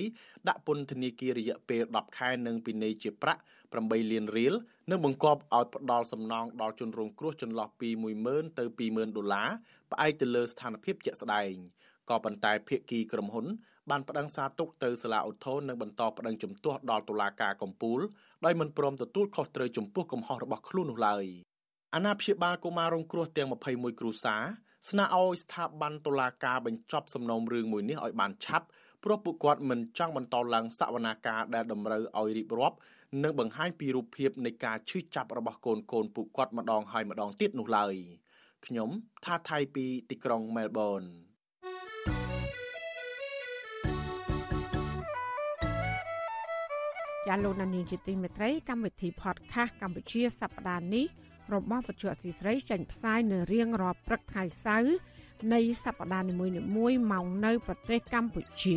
[0.48, 3.40] ដាក់ពន្ធនាគាររយៈពេល10ខែនិងពិន័យជាប្រាក់
[3.76, 4.54] 8លានរៀល
[4.90, 7.88] និងបង្គាប់ឲ្យផ្ដល់សំណងដល់ជនរងគ្រោះចន្លោះពី
[8.24, 9.48] 10000ទៅ20000ដុល្លារ
[9.92, 11.52] ផ្អែកទៅលើស្ថានភាពជាក់ស្ដែង
[12.10, 13.46] ក៏ប៉ុន្តែភាគីក្រុមហ៊ុន
[13.90, 18.00] បានប្តឹងសារទុកទៅសាលាឧទ្ធរនិងបន្តប្តឹងជំទាស់ដល់តុលាការកំពូល
[18.44, 21.24] ដោយមិនព្រមទទួលខុសត្រូវចំពោះកំហុសរបស់ខ្លួននោះឡើយ
[21.94, 24.42] អាណាព្យាបាលកុមាររងគ្រោះទាំង21គ្រួសារ
[24.88, 28.66] ស្នើឲ្យស្ថាប័នតុលាការបញ្ចប់សំណុំរឿងមួយនេះឲ្យបានឆាប់
[29.04, 32.76] ព្រោះពួកគាត់មិនចង់បន្តឡើងសវនាការដែលតម្រូវឲ្យរៀបរាប់
[33.22, 37.94] និងបង្ហាញពីរូបភាពនៃការឈឺចាប់របស់កូនកូនពួកគាត់ម្ដងហើយម្ដងទៀតនោះឡើយ
[38.66, 38.90] ខ្ញុំ
[39.24, 41.02] ថាថៃពីទីក្រុងមែលប៊ន
[47.32, 51.06] ចាលោកនានីជាទីមេត្រីកម្មវិធី podcast កម្ពុជាសប្តាហ៍នេះ
[51.54, 54.94] របស់វិទ្យុអសីស្រីចេញផ្សាយនៅរៀងរាល់ព្រឹកថ្ងៃសៅរ៍
[55.52, 58.76] នៃសប្តាហ៍នីមួយៗម៉ោងនៅប្រទេសកម្ពុជា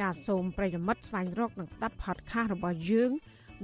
[0.00, 3.10] ចាសសូមប្រិយមិត្តស្វែងរកនិងស្ដាប់ podcast របស់យើង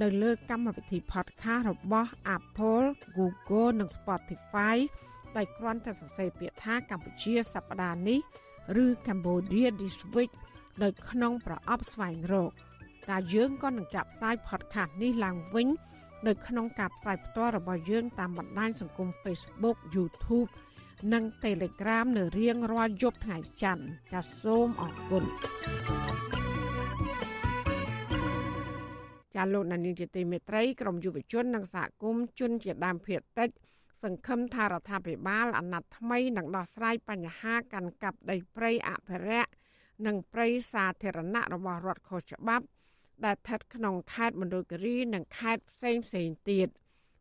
[0.03, 2.87] នៅលើកម្មវិធី podcast របស់ Apple,
[3.17, 4.77] Google និង Spotify
[5.37, 8.19] ដោយគ្រាន់តែសរសេរពាក្យថាកម្ពុជាសប្តាហ៍នេះ
[8.85, 10.33] ឬ Cambodia This Week
[10.83, 12.53] នៅក្នុងប្រអប់ស្វែងរក
[13.09, 15.69] តែយើងក៏នឹងចាប់ផ្សាយ podcast នេះឡើងវិញ
[16.27, 20.49] នៅក្នុងការផ្សាយផ្ទាល់របស់យើងតាមបណ្ដាញសង្គម Facebook YouTube
[21.13, 25.25] និង Telegram នៅរៀងរាល់យប់ថ្ងៃច័ន្ទចាសសូមអរគុណ
[29.35, 33.51] ចាលោកនានីជាទីមេត្រីក្រមយុវជន និងសហគមន៍ជនជាដើមភាគតិច
[34.03, 39.51] សង្ឃឹមថារដ្ឋាភិបាលអាណត្តិថ្មីនឹងដោះស្រាយបញ្ហាកាន់កាប់ដីព្រៃអភិរក្ស
[40.07, 42.67] និងព្រៃសាធារណៈរបស់រដ្ឋខុសច្បាប់
[43.25, 46.69] ដែលស្ថិតក្នុងខេត្តមណ្ឌលគិរីនិងខេត្តផ្សេងផ្សេងទៀត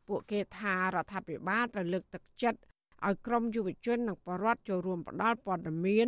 [0.08, 2.60] ពួកគេថារដ្ឋាភិបាលត្រូវលើកទឹកចិត្ត
[3.06, 6.08] ឲ្យក្រមយុវជននិងបរដ្ឋចូលរួមផ្ដល់ព័ត៌មាន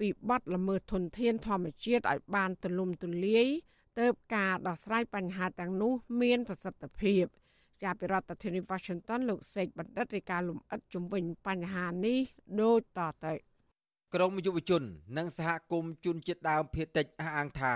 [0.00, 3.46] ពីបទល្មើសធនធានធម្មជាតិឲ្យបានទូលំទូលាយ
[4.00, 7.24] ទៅការដោះស្រាយបញ្ហាទាំងនោះមានប្រសិទ្ធភាព
[7.82, 12.18] ជាពីរដ្ឋធានី Washington លោកសេកបណ្ឌិតរាយការណ៍លំអិតជំវិញបញ្ហានេះ
[12.60, 13.34] ដូចតទៅ
[14.14, 14.82] ក្រមយុវជន
[15.16, 17.74] និងសហគមន៍ជនជាតិដើមភាគតិចអះអាងថា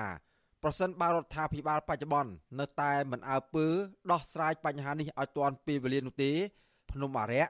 [0.69, 3.67] ប្រសិនបើរដ្ឋាភិបាលបច្ចុប្បន្ននៅតែមិនអើពើ
[4.11, 6.33] ដោះស្រាយបញ្ហានេះឲ្យទាន់ពេលវេលានោះទេ
[6.93, 7.45] ភ្នំអរិយ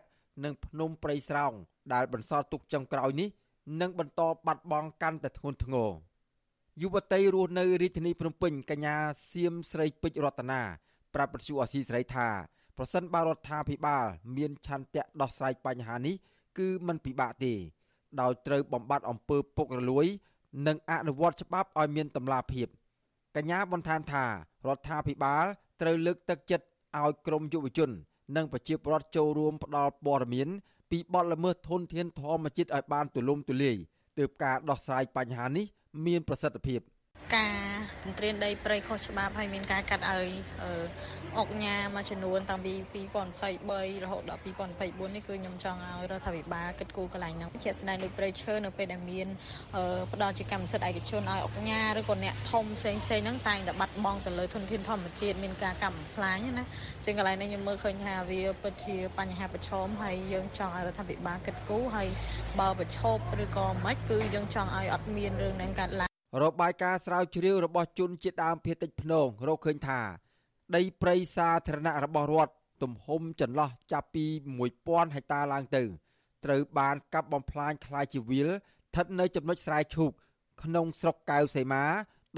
[0.44, 1.52] និងភ្នំព្រៃស្រោង
[1.92, 3.28] ដែលបន្សល់ទុកចុងក្រោយនេះ
[3.80, 5.90] នឹងបន្តបាត់បង់កាន់តែធ្ងន់ធ្ងរ
[6.82, 8.96] យុវតីរស់នៅរាជធានីភ្នំពេញកញ្ញា
[9.30, 10.60] សៀមស្រីពេជ្ររតនា
[11.14, 12.28] ប្រាប់បទសុអសីស្រីថា
[12.76, 14.06] ប្រសិនបើរដ្ឋាភិបាល
[14.36, 16.14] មានឆន្ទៈដោះស្រាយបញ្ហានេះ
[16.58, 17.54] គឺមិនពិបាកទេ
[18.20, 20.06] ដោយត្រូវបំបត្តិអំពើពុករលួយ
[20.66, 22.68] និងអនុវត្តច្បាប់ឲ្យមានតម្លាភាព។
[23.36, 24.30] កញ្ញាបន្ថែមថារ
[24.76, 25.44] ដ្ឋាភិបាល
[25.80, 26.66] ត្រូវលើកទឹកចិត្ត
[27.00, 27.90] ឲ្យក្រមយុវជន
[28.36, 30.48] និងប្រជាពលរដ្ឋចូលរួមផ្ដល់ព័ត៌មាន
[30.90, 33.76] ពីបទល្មើសធនធានធម្មជាតិឲ្យបានទូលំទូលាយ
[34.18, 35.66] ទើបការដោះស្រាយបញ្ហានេះ
[36.06, 36.80] មានប្រសិទ្ធភាព។
[37.34, 40.28] ការ ទន្ទ្រានដីព្រៃខុសច្បាប់ហើយមានការកាត់ឲ្យ
[41.38, 42.72] អុកញ៉ាមួយចំនួនតាំងពី
[43.34, 49.26] 2023រហូតដល់2024នេះគឺខ្ញុំចង់ឲ្យរដ្ឋាភិបាលគិតគូរកន្លែងហ្នឹងជាក់ស្ដែងដូចព្រៃឈើនៅពេលដែលមាន
[50.12, 56.64] ផ្ដល់ជាកម្មសិទ្ធិឯកជនឲ្យអុកញ៉ាឬក៏អ្នកធំផ្សេងផ្សេងហ្នឹងតែងតែបាត់បង់ទៅលើធនធានធម្មជាតិមានការកម្មផ្លាញណា
[57.04, 62.08] ជាងកន្លែងនេះខ្ញុំមើលឃើញថាវាពិតជាបញ្ហាប្រឈមហើយយើងចង់ឲ្យរដ្ឋាភិបាលគិតគូរហើយ
[62.60, 66.05] បើប្រឈប់ឬក៏មិនគឺយើងចង់ឲ្យអត់មានរឿងហ្នឹងកើតឡើង
[66.42, 70.00] របាយការណ៍ស្រាវជ្រាវរបស់ជនជាតិដើមភាគតិចភ្នងរកឃើញថា
[70.76, 72.52] ដីព្រៃសាធារណៈរបស់រដ្ឋ
[72.82, 74.24] ទំហំចន្លោះចាប់ពី
[74.70, 75.82] 1000ហិកតាឡើងទៅ
[76.44, 80.10] ត្រូវបានកាប់បំផ្លាញខ្លាយជីវិលស្ថិតនៅចំណុចស្រែឈូក
[80.62, 81.84] ក្នុងស្រុកកៅសីមា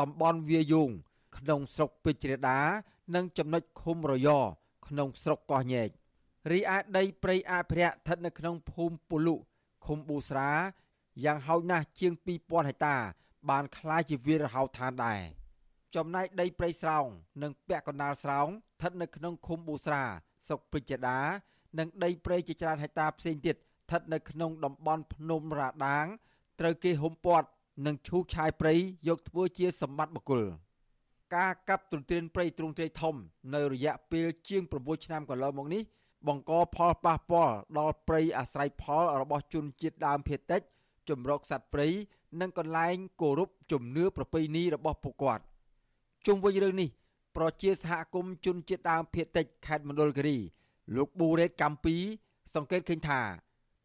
[0.01, 0.91] តំបន់វាយូង
[1.39, 2.61] ក្នុងស្រុកពេជ្រដា
[3.15, 4.29] និងចំណុចឃុំរយ
[4.87, 5.89] ក្នុងស្រុកកោះញែក
[6.51, 9.35] រីឯដីព្រៃអភិរក្សស្ថិតនៅក្នុងភូមិពលុ
[9.87, 10.51] ឃុំប៊ូស្រា
[11.25, 12.97] យ៉ាងហោចណាស់ជាង2000ហិកតា
[13.50, 15.22] បានคล้ายជាវាលរហោឋានដែរ
[15.96, 17.06] ចំណែកដីព្រៃស្រោង
[17.44, 20.04] និងពាក់កណ្ដាលស្រោងស្ថិតនៅក្នុងឃុំប៊ូស្រា
[20.48, 21.20] ស្រុកពេជ្រដា
[21.80, 26.06] និងដីព្រៃជាច្រើនហិកតាផ្សេងទៀតស្ថិតនៅក្នុងតំបន់ភ្នំរ៉ាដាង
[26.60, 27.48] ត្រូវគេហុំព័ទ្ធ
[27.86, 28.74] និងឈូសឆាយព្រៃ
[29.08, 30.44] យកធ្វើជាសម្បត្តិបុគ្គល
[31.36, 33.16] ការកាប់ទន្ទ្រានព្រៃទ្រង់ទ្រាយធំ
[33.56, 35.84] នៅរយៈពេលជាង9ឆ្នាំកន្លងមកនេះ
[36.28, 40.62] បង្កផលប៉ះពាល់ដល់ព្រៃអាស្រ័យផលរបស់ជនជាតិដើមភាគតិច
[41.10, 41.88] ជំរកសត្វព្រៃ
[42.42, 45.44] និងកន្លែងគោរពជំនឿប្រពៃណីរបស់ពួកគាត់
[46.26, 46.90] ជុំវិញរឿងនេះ
[47.38, 50.38] ប្រជាសហគមន៍ជនជាតិដើមភាគតិចខេត្តមណ្ឌលគិរី
[50.96, 51.96] លោកប៊ូរ៉េតកម្ពី
[52.56, 53.22] សង្កេតឃើញថា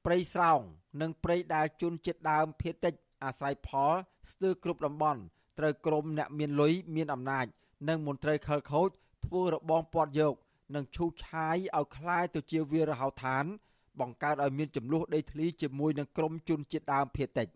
[0.04, 0.60] ព្រៃស្រោង
[1.00, 2.94] និងព្រៃដែលជនជាតិដើមភាគតិច
[3.24, 3.92] អាស្រ័យផល
[4.32, 5.20] ស្ទើរគ្រប់តំបន់
[5.58, 7.46] ត្រូវក្រមអ្នកមានលុយមានអំណាច
[7.88, 8.88] និងមន្ត្រីខិលខូច
[9.24, 10.34] ធ្វើរបងពាត់យក
[10.74, 13.44] និងឈូសឆាយឲ្យคล้ายទៅជាវាលរហោឋាន
[14.00, 17.48] បង្កើតឲ្យមានចំនួនដីធ្លីជាមួយនឹងក្រមជនជាតិដើមភាគតិច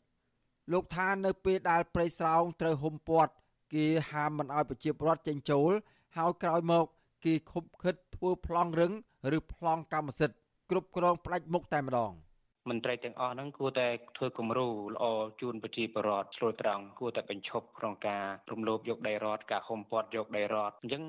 [0.71, 3.31] លោកថានៅពេលដែលព្រៃស្រោងត្រូវហុំព័ទ្ធ
[3.73, 5.71] គេហាមមិនឲ្យប្រជាពលរដ្ឋចេញចូល
[6.17, 6.85] ហើយក្រោយមក
[7.25, 8.91] គេខុបខិតធ្វើប្លង់រឹង
[9.37, 10.37] ឬប្លង់កម្មសិទ្ធិ
[10.69, 12.13] គ្រប់គ្រងផ្ដាច់មុខតែម្ដង។
[12.69, 13.87] មន្ត្រីទាំងអស់ហ្នឹងគួរតែ
[14.17, 15.05] ធ្វើគំរូល្អ
[15.41, 21.03] ជូនប្រជាពលរដ្ឋឆ្លួយត្រង់គួរតែបញ្ឈប់ក្នុងការរំលោភយកដីរដ្ឋការហុំព័ទ្ធយកដីរដ្ឋអញ្ចឹង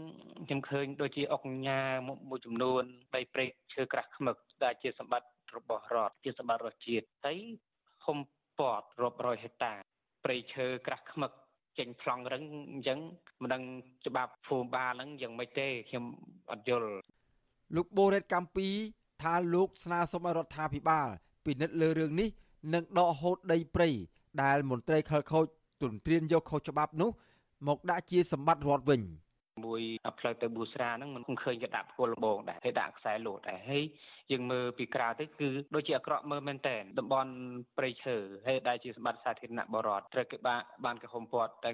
[0.46, 1.80] ខ្ញុំឃើញដូចជាអុកញ៉ា
[2.28, 2.82] មួយចំនួន
[3.14, 3.44] ដីព្រៃ
[3.74, 7.38] ឈើក្រាស់ខ្មឹកដែលជាសម្បត្តិរបស់រដ្ឋជាសម្បត្តិរដ្ឋជាតិហើយ
[8.06, 8.18] ហុំ
[8.60, 9.72] ព័ទ្ធរាប់រយហិកតា
[10.24, 11.32] ព្រៃឈើក្រាស់ខ្មឹក
[11.78, 12.42] ចេញប្លង់រឹង
[12.72, 12.98] អញ្ចឹង
[13.42, 13.62] មិនដឹង
[14.06, 16.04] ច្បាប់ភូមិបាលហ្នឹងយ៉ាងម៉េចទេខ្ញុំ
[16.50, 16.90] អត់យល់
[17.76, 18.68] លោកបូរ៉េតកម្ពី
[19.22, 21.08] ថាលោកស្នើសុំឲ្យរដ្ឋាភិបាល
[21.46, 22.28] ពិនិត្យលើរឿងនេះ
[22.74, 23.88] និងដកហូតដីព្រៃ
[24.42, 25.46] ដែលមន្ត្រីខលខូច
[25.82, 27.10] ទន្ទ្រានយកខុសច្បាប់នោះ
[27.68, 29.00] មកដាក់ជាសម្បត្តិរដ្ឋវិញ
[29.66, 29.80] មួយ
[30.20, 33.84] ផ្លូវទៅប៊ូស្រាហ្នឹងមិនឃើញគេដាក់ផ្គល់លបងដែរគេដាក់ខ្សែលោតដែរហើយ
[34.32, 37.32] យើងមើលពីក្រៅទៅគឺដូចជាអាក្រក់មើលមែនតើតំបន់
[37.78, 41.70] ព្រៃឈើហើយដែលជាសម្បត្តិសាធារណៈបរដ្ឋត្រូវគេបានបានគេហុំព័ទ្ធតែ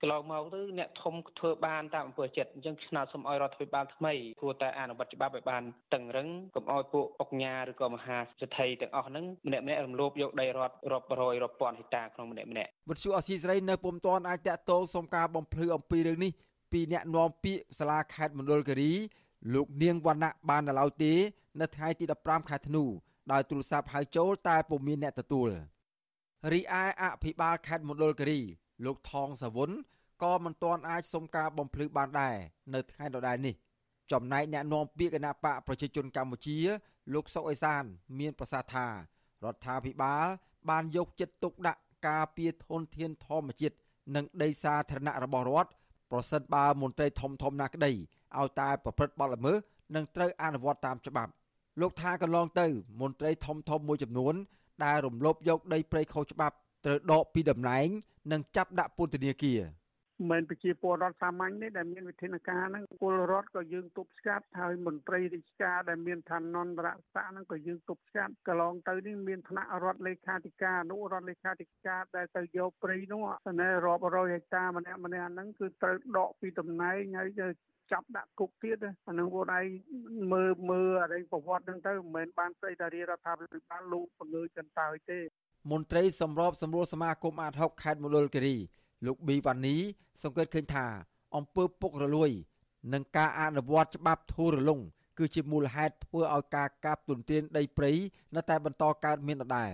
[0.00, 4.12] កន្លងមកទៅអ្នកធំធ្វើបានតាមអំពើចិត្តអញ្ចឹងឆ្នោតសុំឲ្យរដ្ឋាភិបាលថ្មី
[4.42, 5.62] គួរតែអនុវត្តច្បាប់ឲ្យបាន
[5.94, 16.32] តឹងរឹងកុំឲ្យពួកអុកញ៉ាឬក៏មហាសេដ្ឋីទាំងអស់ហ្នឹងម្នាក់ម្នាក់រំលោភយកដីរដ្ឋរាប់រយរាប់ពាន់ហិកតាក្នុងម្នាក់ម្នាក់វិទ្យុអសីសេរីនៅពុំទាន់អាចតាក់ទងសុំការបំភ្លឺអំពីរឿងនេះ
[16.72, 18.92] ពីអ្នកនាំពាក្យសាលាខេត្តមណ្ឌលគិរី
[19.54, 21.12] លោកនាងវណ្ណៈបាននៅឡើយទេ
[21.60, 22.84] នៅថ្ងៃទី15ខែធ្នូ
[23.32, 25.50] ដោយទូរស័ព្ទហៅចូលតែពុំមានអ្នកទទួល
[26.52, 28.40] រីឯអភិបាលខេត្តមណ្ឌលគិរី
[28.84, 29.70] លោកថងសាវុន
[30.22, 32.36] ក៏មិនទាន់អាចសុំការបំភ្លឺបានដែរ
[32.74, 33.54] នៅថ្ងៃដដែលនេះ
[34.12, 36.58] ចំណែកអ្នកនាំពាក្យគណៈបកប្រជាជនកម្ពុជា
[37.14, 37.82] លោកសុកអេសាន
[38.18, 38.92] មានប្រសាសន៍ថារ
[39.54, 40.26] ដ្ឋាភិបាល
[40.70, 43.76] បានយកចិត្តទុកដាក់ការពារធនធានធម្មជាតិ
[44.16, 45.70] និងដីសាធារណៈរបស់រដ្ឋ
[46.12, 47.92] ប្រសិនបើមន្ត្រីធំធំណាក្តី
[48.38, 49.56] ឲ្យតែប្រព្រឹត្តបទល្មើស
[49.94, 51.32] នឹងត្រូវអនុវត្តតាមច្បាប់
[51.80, 52.66] លោកថាកន្លងទៅ
[53.00, 54.34] មន្ត្រីធំធំមួយចំនួន
[54.84, 57.86] ដែលរំលោភយកដីព្រៃខុសច្បាប់ត្រូវដកពីតំណែង
[58.32, 59.60] និងចាប់ដាក់ពន្ធនាគារ
[60.30, 77.30] មិនប្រជាពលរដ្ឋសាមញ្ញទេដែលមានវិធានការហ្នឹងពលរដ្ឋក៏យើងទប់ស្កាត់ហើយមន្ត្រីរាជការដែលមានឋានន្តរស័ក្តិហ្នឹងក៏យើងទប់ស្កាត់កន្លងទៅនេះមានថ្នាក់រដ្ឋលេខាធិការអនុរដ្ឋលេខាធិការដែលទៅយកព្រៃនោះស្នេហ៍រាប់រយហិកតាម្នាក់ម្នាក់ហ្នឹងគឺត្រូវដកពីតំណែងហើយ
[77.92, 79.66] ចាប់ដាក់គុកទៀតអានឹងពួកឯង
[80.32, 85.18] មើលមើលអរិញប្រវត្តិហ្នឹងទៅមិនមែនបានស្អីតារារដ្ឋាភិបាលលោកបង្ើចន្ទើទេ
[85.72, 88.56] មន្ត្រីសម្របសម្រួលសមាគមអាត60ខេត្តមណ្ឌលគិរី
[89.04, 89.76] លោកប៊ីវ៉ានី
[90.22, 90.86] សង្កេតឃើញថា
[91.36, 92.30] អំពើពុករលួយ
[92.92, 94.80] និងការអនុវត្តច្បាប់ធូររលុង
[95.18, 97.92] គឺជាមូលហេតុធ្វើឲ្យការកាប់ទុនទានដីព្រៃ
[98.34, 99.72] នៅតែបន្តកើតមានដដែល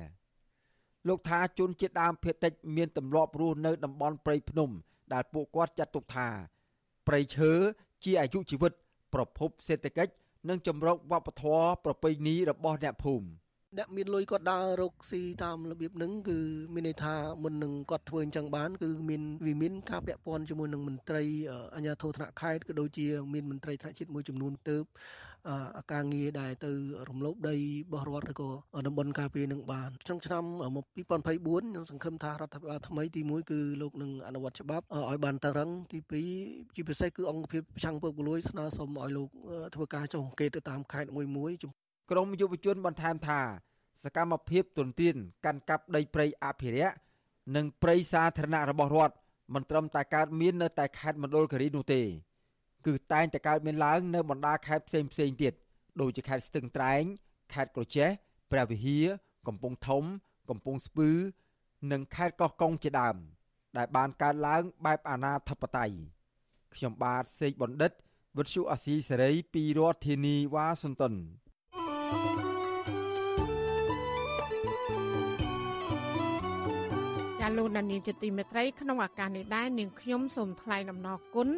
[1.08, 4.70] លោកថាជនជាតិដើមភាគតិចមានទម្លាប់រស់នៅតំបន់ព្រៃភ្នំ
[5.12, 6.28] ដែលពួកគាត់ចាត់ទុកថា
[7.06, 7.52] ព្រៃឈើ
[8.04, 8.72] ជាអាយុជីវិត
[9.14, 10.12] ប្រភពសេដ្ឋកិច្ច
[10.48, 13.26] និងចម្រុងវប្បធម៌ប្រពៃណីរបស់អ្នកភូមិ
[13.78, 16.38] អ្នកមានលុយគាត់ដើររកស៊ីតាមរបៀបហ្នឹងគឺ
[16.74, 21.22] មានន័យថាមុននឹងគាត់ធ្វើអញ្ចឹងបានគឺមានវាមានការពាក់ព័ន្ធជាមួយនឹងមន្ត្រី
[21.74, 24.76] អាជ្ញាធរថ្នាក់ខេត្តក៏ដូចជាមានមន្ត្រីថ្នាក់ជាតិមួយចំនួនទៅ
[25.78, 26.72] អាការងារដែលទៅ
[27.08, 27.60] រំលោភដីរ
[27.92, 28.48] បស់រដ្ឋឬក៏
[28.86, 30.44] តំបន់ការពារនឹងបានក្នុងឆ្នាំ
[30.90, 35.98] 2024ខ្ញុំសង្ឃឹមថារដ្ឋាភិបាលថ្មីទី1គឺលោកនឹងអនុវត្តច្បាប់ឲ្យបានតឹងរឹងទី
[36.38, 39.28] 2ជាពិសេសគឺអង្គភាពប្រឆាំងពុករលួយស្នើសុំឲ្យលោក
[39.74, 41.52] ធ្វើការចុះអង្កេតទៅតាមខេត្តមួយមួយ
[42.10, 43.40] ក្រមយុវជនបន្ថែមថា
[44.02, 46.94] សកម្មភាពទន្ទ្រានកាន់កាប់ដីព្រៃអភិរក្ស
[47.56, 49.14] និងព្រៃសាធារណៈរបស់រដ្ឋ
[49.54, 52.02] មិនត្រឹមតែកើតមាននៅតែខេត្តមណ្ឌលគិរីនោះទេ
[52.86, 55.52] គឺតែងតែកើតមានឡើងនៅបណ្ដាខេត្តផ្សេងផ្សេងទៀត
[56.00, 57.02] ដូចជាខេត្តស្ទឹងត្រែង
[57.54, 58.08] ខេត្តក្រចេះ
[58.52, 59.06] ព្រះវិហារ
[59.46, 60.04] កំពង់ធំ
[60.50, 61.10] កំពង់ស្ពឺ
[61.92, 63.16] និងខេត្តកោះកុងជាដើម
[63.76, 65.96] ដែលបានកើតឡើងបែបអាណាធិបតេយ្យ
[66.74, 67.92] ខ្ញុំបាទសេកបណ្ឌិត
[68.38, 71.43] វិទ្យុអាស៊ីសេរីពីរដ្ឋធានីវ៉ាស៊ីនតោនា
[77.58, 81.48] លោកដានៀងជាទីមេត្រីក្នុងឱកាសនេះដែរនាងខ្ញុំសូមថ្លែងអំណរគុណ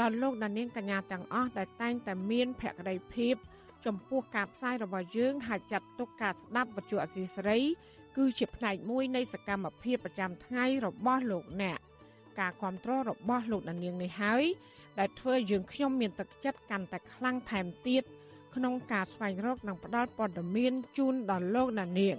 [0.00, 3.34] ដល់លោកដានៀងកញ្ញាទាំងអស់ដែលតែងតែមានភក្ដីភាព
[3.86, 7.60] ចំពោះការផ្សាយរបស់យើងហើយចាត់ទុកការស្ដាប់វិទ្យុអសីសេរី
[8.16, 11.78] គឺជាផ្នែកមួយនៃសកម្មភាពប្រចាំថ្ងៃរបស់លោកអ្នក
[12.40, 14.44] ការគ្រប់គ្រងរបស់លោកដានៀងនេះហើយ
[14.98, 18.02] ដែលធ្វើយើងខ្ញុំមានទឹកចិត្តកាន់តែខ្លាំងថែមទៀត
[18.54, 22.16] ក្នុងការស្វែងរកនិងផ្តល់ព័ត៌មានជូនដល់លោកដានៀង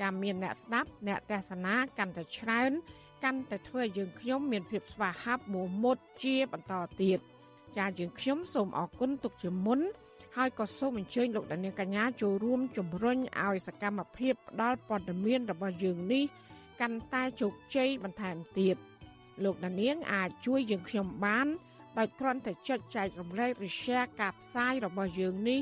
[0.00, 2.70] ចាំមានអ្នកស្ដាប់អ្នកទេសនាកាន់តែច្រើន
[3.24, 7.18] កាន់តែធ្វើឲ្យយើងខ្ញុំមានភាពស្វាហាប់មោះមុតជាបន្តទៀត
[7.78, 9.80] ចាយើងខ្ញុំសូមអរគុណទុកជាមុន
[10.36, 16.24] ហើយក៏សូមអញ្ជើញលោកដានៀងកញ្ញាចូលរួមជំរុញឲ្យសកម្មភាពផ្ដល់ព័ត៌មានរបស់យើងនេះ
[16.80, 18.76] កាន់តែជោគជ័យបន្ថែមទៀត
[19.44, 21.46] លោកដានៀងអាចជួយយើងខ្ញុំបាន
[21.98, 25.60] ដោយគ្រាន់តែចុចចែករំលែកឬ share ការផ្សាយរបស់យើងនេះ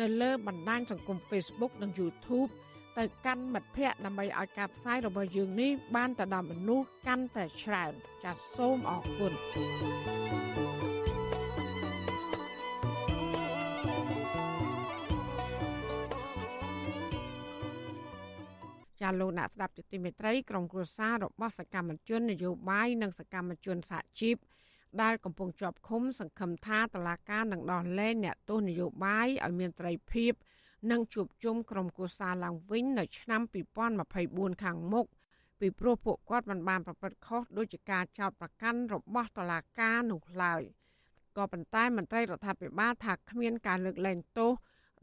[0.00, 2.50] នៅលើបណ្ដាញសង្គម Facebook និង YouTube
[2.98, 7.92] ទៅកាន់មិត្តភ័ក្តិដើម្បីឲ្យការផ្សាយរបស់យើងនេះបានទៅដល់មនុស្សកាន់តែច្រើន
[8.24, 9.32] ចាសសូមអរគុណ
[19.00, 24.36] ចាលោកអ្នកស្ដាប់ទទីមេត្រីក្រុមគ្រួសាររបស់សកម្មជននយោបាយនិងសកម្មជនសហជីព
[25.02, 30.32] ដែលកំពុងជាប់ឃុំសង្ឃឹមថាតឡាការនឹងដោះលែងអ្នកទោសនយោបាយឲ្យមានត្រីភាព
[30.90, 33.40] និងជួបជុំក្រុមគូសាឡើងវិញនៅឆ្នាំ
[34.02, 35.06] 2024ខាងមុខ
[35.60, 40.62] ពីព្រោះពួកគាត់មិនបានប្រព្រឹត្តខុសដោយជាការចោទប្រកាន់របស់តុលាការនោះឡើយ
[41.36, 44.52] ក៏ប៉ុន្តែមន្ត្រីរដ្ឋាភិបាលថាគ្មានការលើកលែងទោស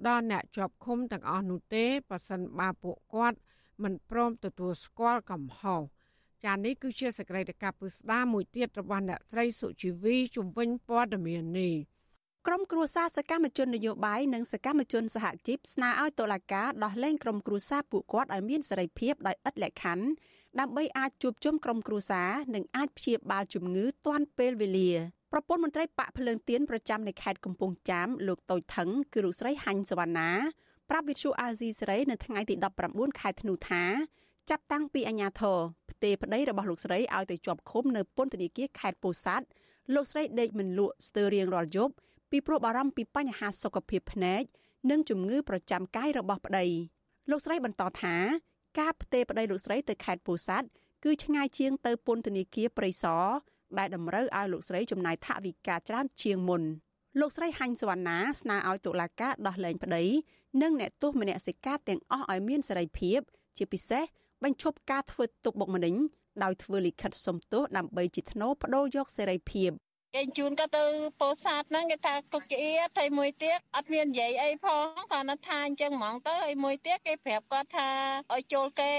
[0.08, 3.38] ដល់អ្នកជាប់ឃុំទាំងអស់នោះទេប៉ះសិនបើពួកគាត់
[3.84, 5.82] មិនព្រមទទួលស្គាល់កំហុស
[6.46, 11.76] ចានេះគឺជាសកម្មភាពពុស្ដាមួយទៀតរបស់អ្នកស្រីសុជីវីជំវិញព័ត៌មាននេះ
[12.48, 20.06] ក្រុមគ្រួសារសកម្មជននយោបាយនិងសកម្មជនសហជីពស្នើឲ្យតុលាការដោះលែងក្រុមគ្រួសារពួកគាត់ឲ្យមានសេរីភាពដោយឥតលក្ខខណ្ឌ
[20.60, 24.92] ដើម្បីអាចជួបជុំក្រុមគ្រួសារនិងអាចព្យាបាលជំងឺទាន់ពេលវេលា
[25.32, 30.32] ប្រពន្ធមន្ត្រីបាក់ភ្លើងទៀនប្រចាំនៅខេត្តកំពង់ចាមលោកតូចថងគឺលោកស្រីហាញ់សវណ្ណា
[30.90, 32.56] ប្រាប់វិទ្យុអាស៊ីសេរីនៅថ្ងៃទី
[32.88, 33.84] 19ខែធ្នូថា
[34.50, 35.58] ចាប់តាំងពីអាញាធរ
[35.92, 39.46] ផ្ទេប្តីរបស់លោកស្រីឲ្យទៅជាប់ឃុំនៅពន្ធនាគារខេត្តពោធិ៍សាត់
[39.94, 41.94] លោកស្រីដេកមិនលក់ស្ទើររៀងរាល់យប់
[42.32, 44.44] ពីព្រោះបារម្ភពីបញ្ហាសុខភាពភ្នែក
[44.90, 46.66] និងជំងឺប្រចាំកាយរបស់ប្តី
[47.30, 48.16] លោកស្រីបន្តថា
[48.80, 50.68] ការផ្ទេប្តីលោកស្រីទៅខេត្តពោធិ៍សាត់
[51.04, 53.26] គឺឆ្ងាយជាងទៅពន្ធនាគារព្រៃសរ
[53.78, 56.62] ដែលតម្រូវឲ្យលោកស្រីចំណាយថវិកាច្រើនជាងមុន
[57.20, 60.04] លោកស្រីហាញ់សវណ្ណាស្នើឲ្យតុលាការដោះលែងប្តី
[60.62, 63.20] និងអ្នកទោសមនសិការទាំងអស់ឲ្យមានសេរីភាព
[63.58, 64.04] ជាពិសេស
[64.44, 65.96] បញ្ឈប់ការធ្វើទុកបុកម្នេញ
[66.44, 69.72] ដោយធ្វើលិខិតសុំទោសដើម្បីជាថ្នូរបដូរយកសេរីភាព
[70.18, 70.86] គេជូនក៏ទៅ
[71.20, 72.66] ពោធិ៍សាត់ហ្នឹងគេថាគុកជា
[72.98, 77.90] ថៃមួយទៀតអត់មាននិយាយអីផងគាត់ថាអញ្ចឹងហ្មងទៅហើយមួយទៀតគេប្រាប់គាត់ថា
[78.34, 78.94] ឲ្យចូលគេ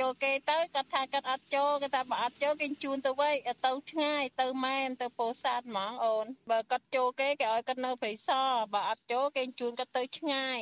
[0.00, 3.34] ចូលគេទៅគាត់ថាគាត់អត់ចូលគេថាបើអត់ចូលគេជូនទៅវិញ
[3.66, 10.60] ទៅឆ្ងាយទៅមែនទៅពោធិ៍សាត់ហ្មងអូនបើគាត់ចូលគេគេឲ្យគាត់នៅព្រៃសរបើអត់ចូលគេជូនគាត់ទៅឆ្ងាយ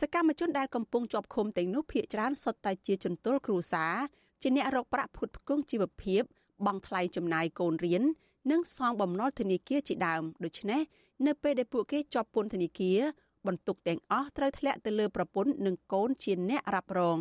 [0.00, 3.94] សកម្មជនដែលកំពុងជាប់ឃុំទាំងនោះភ ieck ច្រើនសុទ្ធតែជាជនទោសគ្រួសារ
[4.42, 6.22] ជាអ្នករកប្រាក់ផ្គត់ផ្គង់ជីវភាព
[6.66, 8.02] បង់ថ្លៃចំណាយកូនរៀន
[8.50, 10.80] និងសងបំណុលធនាគារជាដើមដូច្នេះ
[11.26, 12.98] នៅពេលដែលពួកគេជាប់ពន្ធនាគារ
[13.46, 17.18] បន្ទុកទាំងអស់ត្រូវធ្លាក់ទៅលើប្រពន្ធនិងកូនជាអ្នករ៉ាប់រង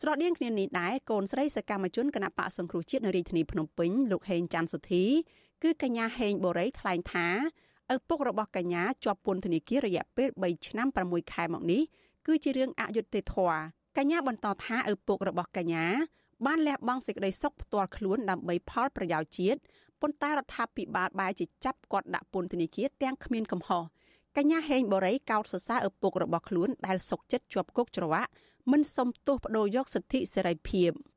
[0.00, 5.04] ស្រដៀងគ្នានេះដែរកូនស្រីសកម្មជនគណៈបកសង្គ្រោះជាតិនៅរាជធានីភ្នំពេញលោកហេងច័ន្ទសុធី
[5.62, 7.28] គឺកញ្ញាហេងបូរីថ្លែងថា
[7.92, 11.82] ឪពុករបស់កញ្ញាជាប់ពន្ធនាគាររយៈពេល3ឆ្នាំ6ខែមកនេះ
[12.26, 13.58] គឺជារឿងអយុត្តិធម៌
[13.96, 15.86] កញ្ញាបន្តថាឪពុករបស់កញ្ញា
[16.46, 19.58] បានលះបង់សេចក្តីសុខផ្ទាល់ខ្លួនដើម្បីផលប្រយោជន៍ជាតិ
[20.00, 23.82] ប៉ុន្តែរដ្ឋាភិបាលបែរជាចាប់គាត់ដាក់ពន្ធនាគារទាំងគ្មានកំហុស
[24.36, 28.30] កញ្ញាហេងបូរីកោតសរសើរឪពុករបស់ខ្លួនដែលសុកចិត្តជាប់គុកច្រវាក់
[28.70, 30.90] មិនសុំទោសបដូរយកសិទ្ធិសេរីភាព។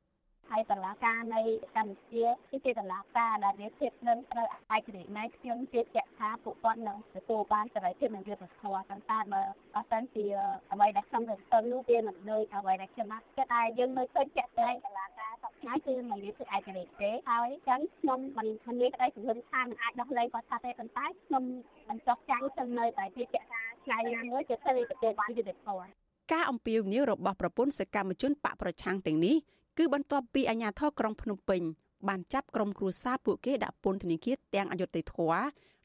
[0.50, 1.40] ហើយតឡាការនៃ
[1.76, 9.42] កម្ពុជាគឺជាតឡាការដែលមានភាពនឹងត្រូវឯករាជ្យនៃខ្ញុំជឿជាក់ថាពួកគាត់នឹងទទួលបានសេរីភាពនិងយុត្តិធម៌ប៉ុន្តែបើ
[9.76, 10.24] អត់សិនជា
[10.72, 21.44] អ្វីដែលខ្ញុំទៅទៅនោះវាមិនដូចអ្វីដែលខ្ញុំបានគិតតែយើងនៅឃើញជាក់ស្ដែងតឡាការសពថ្ងៃគឺមិនមានភាពឯករាជ្យទេហើយអញ្ចឹងខ្ញុំមិនមិនមានក្តីសង្ឃឹមថានឹងអាចដោះលែងគាត់ថាទេប៉ុន្តែខ្ញុំ
[21.88, 25.88] មិនចោះចាំងទៅនៅតែជឿជាក់ថាថ្ងៃណាមួយជាទៅទទួលបានយុត្តិធម៌
[26.32, 29.36] ការអំពាវនាវរបស់ប្រពន្ធសកម្មជនបកប្រឆាំងទាំងនេះ
[29.78, 31.62] គឺបន្ទាប់ពីអាជ្ញាធរក្រុងភ្នំពេញ
[32.08, 35.34] បានចាប់ក្រុមគ្រួសារពួកគេដាក់ពន្ធនាគារទាំងអយុធធរ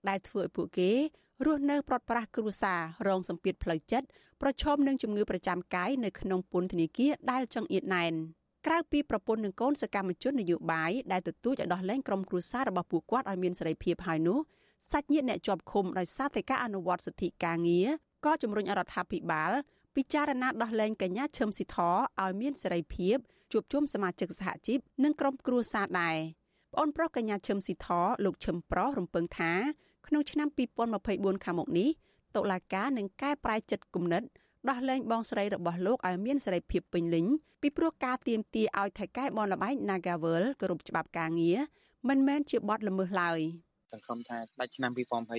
[0.10, 0.92] ដែលធ្វើឲ្យពួកគេ
[1.46, 4.08] រស់នៅប្រត់ប្រាស់គ្រួសាររងសម្ពាធផ្លូវចិត្ត
[4.42, 8.14] ប្រឈមនឹងជំងឺប្រចាំកាយនៅក្នុងពន្ធនាគារដែលចង្អៀតណែន
[8.68, 14.40] ក្រៅពីប្រពន្ធនិងកូនសកម្មជននយោបាយដែលទទូចឲ្យដោះលែងក្រុមគ្រួសាររបស់ពួកគាត់ឲ្យមានសេរីភាពហើយនោះ
[14.92, 17.88] សាច់ញាតិអ្នកជាប់ឃុំដោយសារតែការអនុវត្តសិទ្ធិការងារ
[18.26, 19.52] ក៏ជំរុញរដ្ឋាភិបាល
[19.96, 23.18] ពិចារណាដោះលែងកញ្ញាឈឹមស៊ីធឲ្យមានសេរីភាព
[23.54, 26.18] ជួបជុំសមាជិកសហជីពនិងក្រុមគ្រួសារដែរ
[26.74, 27.88] ប្អូនប្រុសកញ្ញាឈឹមស៊ីធ
[28.26, 29.52] លោក ឈឹមប្រុសរំពឹងថា
[30.08, 30.48] ក្នុងឆ្នាំ
[30.96, 31.90] 2024ខាងមុខនេះ
[32.36, 34.24] តុលាការនឹងកែប្រែចិត្តគំនិត
[34.70, 37.26] ដោះលែងបងស្រីរបស់លោកឲ្យមានសេរីភាពពេញលេញ
[37.62, 41.60] ពីព្រោះការទៀមទាឲ្យថៃកែបនលបែង Nagavel គោរពច្បាប់ការងារ
[42.08, 43.40] មិនមែនជាបទល្មើសឡើយ
[43.94, 44.92] សង្ឃឹមថាដាច់ឆ្នាំ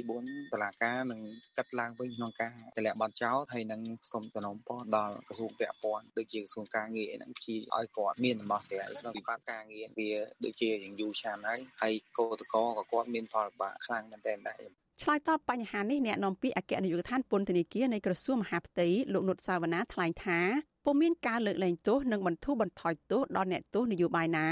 [0.03, 1.21] 2024តឡាការនឹង
[1.57, 3.81] កាត់ឡើងវិញក្នុងការតម្លាក់ប័ណ្ណចោលហើយនឹង
[4.11, 10.11] សូមតំណពរដល់ក្រសួងពាក់ព័ន្ធដូចជាក្រសួងការងារហ្នឹងជាឲ្យគាត់មានដំណោះស្រាយក្នុងវិបត្តិការងារវា
[10.45, 14.63] ដូចជាយ៉ាងយូរឆ្នាំហើយហើយកោតកោក៏គាត់មានផលលំបាកខ្លាំងមែនទែនដែរ
[15.03, 20.41] ឆ្លើយតបបញ្ហានេះអ្នកនាំពាក្យអគ្គនាយកដ្ឋានពន្ធនាគារនៃក្រសួងមហាផ្ទៃលោកនុតសាវណ្ណាថ្លែងថា
[20.85, 24.47] ពុំមានការលើកលែងទោសនិងបន្ធូរបន្ថយទោសដល់អ្នកទោសនយោបាយណា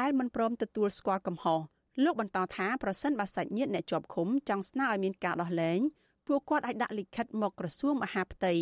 [0.00, 1.60] ដែលមិនព្រមទទួលស្គាល់កំហុស
[2.04, 5.80] លោកបន្តថាប្រសិនបើសាច់ញាតិអ្នកជាប់ឃុំចង់ស្នើឲ្យមានការដោះលែង
[6.26, 8.54] ពួកគាត់អាចដាក់លិខិតមកក្រសួងមហាផ្ទៃ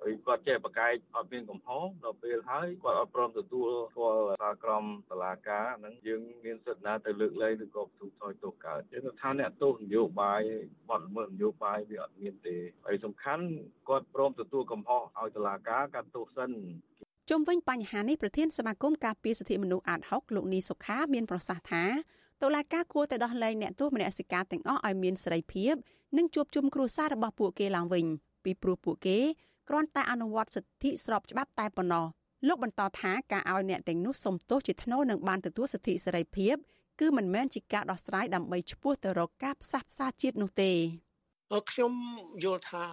[0.00, 10.42] ហើយគាត់ចេះប្រកែកអត់មានកំហុសដល់ពេលហើយគាត់អត់ព្រមទទួលស្គាល់សារក្រមតឡាការហ្នឹងយើងមានសិទ្ធិណាទៅលើកលែងឬក៏ទូថយទោសកើតយើងថាអ្នកទោសនយោបាយ
[10.90, 12.56] បទល្មើសនយោបាយវាអត់មានទេ
[12.86, 13.44] ហើយសំខាន់
[13.88, 16.50] គាត់ព្រមទទួលកំហុសឲ្យតឡាការកាត់ទោសសិន
[17.30, 21.84] ជុំវិញបញ្ហានេះប្រធានសមាគមការពារសិទ្ធិមនុស្សអាត6លោកនីសុខាមានប្រសាសន៍ថា
[22.42, 25.74] តុលាការគួរតែដោះលែងអ្នកទោសមនសិការទាំងអស់ឲ្យមានសេរីភាព
[26.16, 28.06] និងជួបជុំគ្រួសាររបស់ពួកគេឡើងវិញ
[28.44, 29.18] ពីព្រោះពួកគេ
[29.68, 32.06] គ្រាន់តែអនុវត្តសិទ្ធិស្របច្បាប់តែប៉ុណ្ណោះ
[32.48, 36.54] លោកបន្តថាការឲ្យអ្នកទាំងនោះសុំទោសជាថ្នូរនឹងបានទទួលសិទ្ធិសេរីភាព
[37.00, 40.72] គឺមិនមែនជាការដោះស្រាយដើម្បីឈ្មោះទៅរកការផ្សះផ្សាជាតិនោះទេ
[41.70, 41.92] ខ្ញុំ
[42.44, 42.84] យល់ថា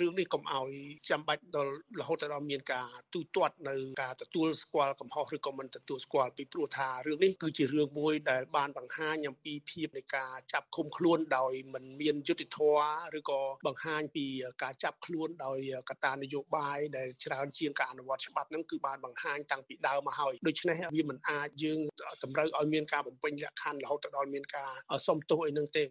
[0.00, 0.70] រឿងនេះកុំឲ្យ
[1.10, 12.84] ចាំបាច់ដល់រហូតដល់មានការទូទាត់នៅការទទួលស្គាល់កំហុសឬក៏មិនទទួលស្គាល់ពីព្រោះថារឿងនេះគឺជារឿងមួយដែលបានបង្ហាញអំពីភាពនៃការចាប់ឃុំខ្លួនដោយមិនមានយុត្តិធម៌
[13.18, 14.26] ឬក៏បង្ហាញពី
[14.62, 15.58] ការចាប់ខ្លួនដោយ
[15.88, 21.78] កត្តានយោបាយដែលច្រើនជាងការអនុវត្តច្បាប់ហ្នឹងគឺបានបង្ហាញតាំងពីដើមមកហើយដូច្នេះវាមិនអាចយើង
[22.22, 24.70] តម្រូវឲ្យមានការបំពេញលក្ខខណ្ឌរហូតដល់មានការ
[25.06, 25.84] សុំទោសអីនឹងទេ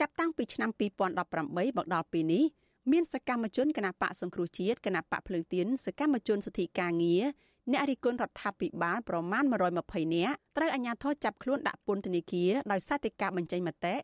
[0.00, 0.70] ចាប់តាំងពីឆ្នាំ
[1.18, 2.44] 2018មកដល់ពេលនេះ
[2.92, 7.24] មានសកម្មជនគណបកសង្គ្រោះជាតិគណបកភ្លើងទៀនសកម្មជនសិទ្ធិការងារ
[7.70, 9.44] អ្នករិះគន់រដ្ឋាភិបាលប្រមាណ
[9.80, 13.94] 120នាក់ត្រូវអាជ្ញាធរចាប់ខ្លួនដាក់ពន្ធនាគារដោយសារតែការបញ្ចេញមតិ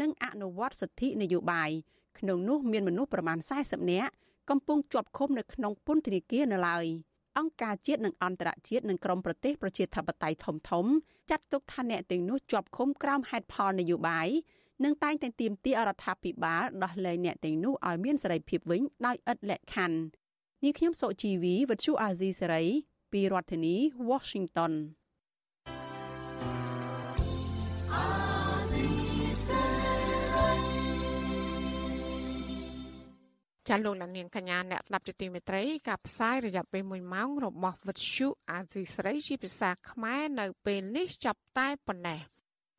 [0.00, 1.70] និងអនុវត្តសិទ្ធិនយោបាយ
[2.18, 4.12] ក្នុងនោះមានមនុស្សប្រមាណ40នាក់
[4.50, 6.86] កំពុងជាប់ឃុំនៅក្នុងពន្ធនាគារនៅឡើយ
[7.38, 10.86] អង្គការជាតិនិងអន្តរជាតិនិងក្រមប្រទេសប្រជាធិបតេយ្យធំធំ
[11.30, 14.28] ចាត់ទុកថាអ្នកទាំងនោះជាប់ឃុំក្រោមហេតុផលនយោបាយ
[14.84, 19.98] និងតែងតែទាមទាររដ្ឋាភិបាលដោះលែងអ្នកទាំងនោះឲ្យមានសេរីភាពវិញដោយឥតលក្ខខណ្ឌ
[20.62, 22.64] នាងខ្ញុំសុជីវីវិទ្យុអាស៊ីសេរី
[23.12, 23.74] ពីរដ្ឋធានី
[24.10, 24.72] Washington
[33.68, 42.20] ចាលោកនាងកញ្ញាអ្នកស្ដាប់ជាទីមេត្រីការផ្សាយរយៈពេល1ម៉ោងរបស់វិទ្យុអាស៊ីសេរីជាភាសាខ្មែរនៅពេលនេះចាប់តែប៉ុណ្ណេះ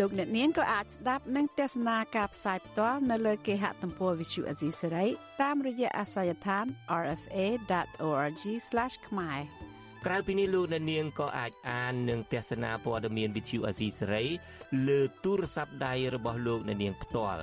[0.00, 5.06] លោកអ្នកនាងក៏អាចស្ដាប់និងទស្សនាការផ្សាយផ្ទាល់នៅលើគេហទំព័រ Visual Asia សេរី
[5.42, 6.64] តាមរយៈអាសយដ្ឋាន
[7.06, 8.44] rfa.org/
[9.08, 9.40] ខ្មែរ
[10.06, 14.24] ក្រៅពីនេះលោកអ្នកនាងក៏អាចអាននិងទស្សនាព័ត៌មាន Visual Asia សេរី
[14.88, 17.42] លើទូរស័ព្ទដៃរបស់លោកអ្នកនាងផ្ទាល់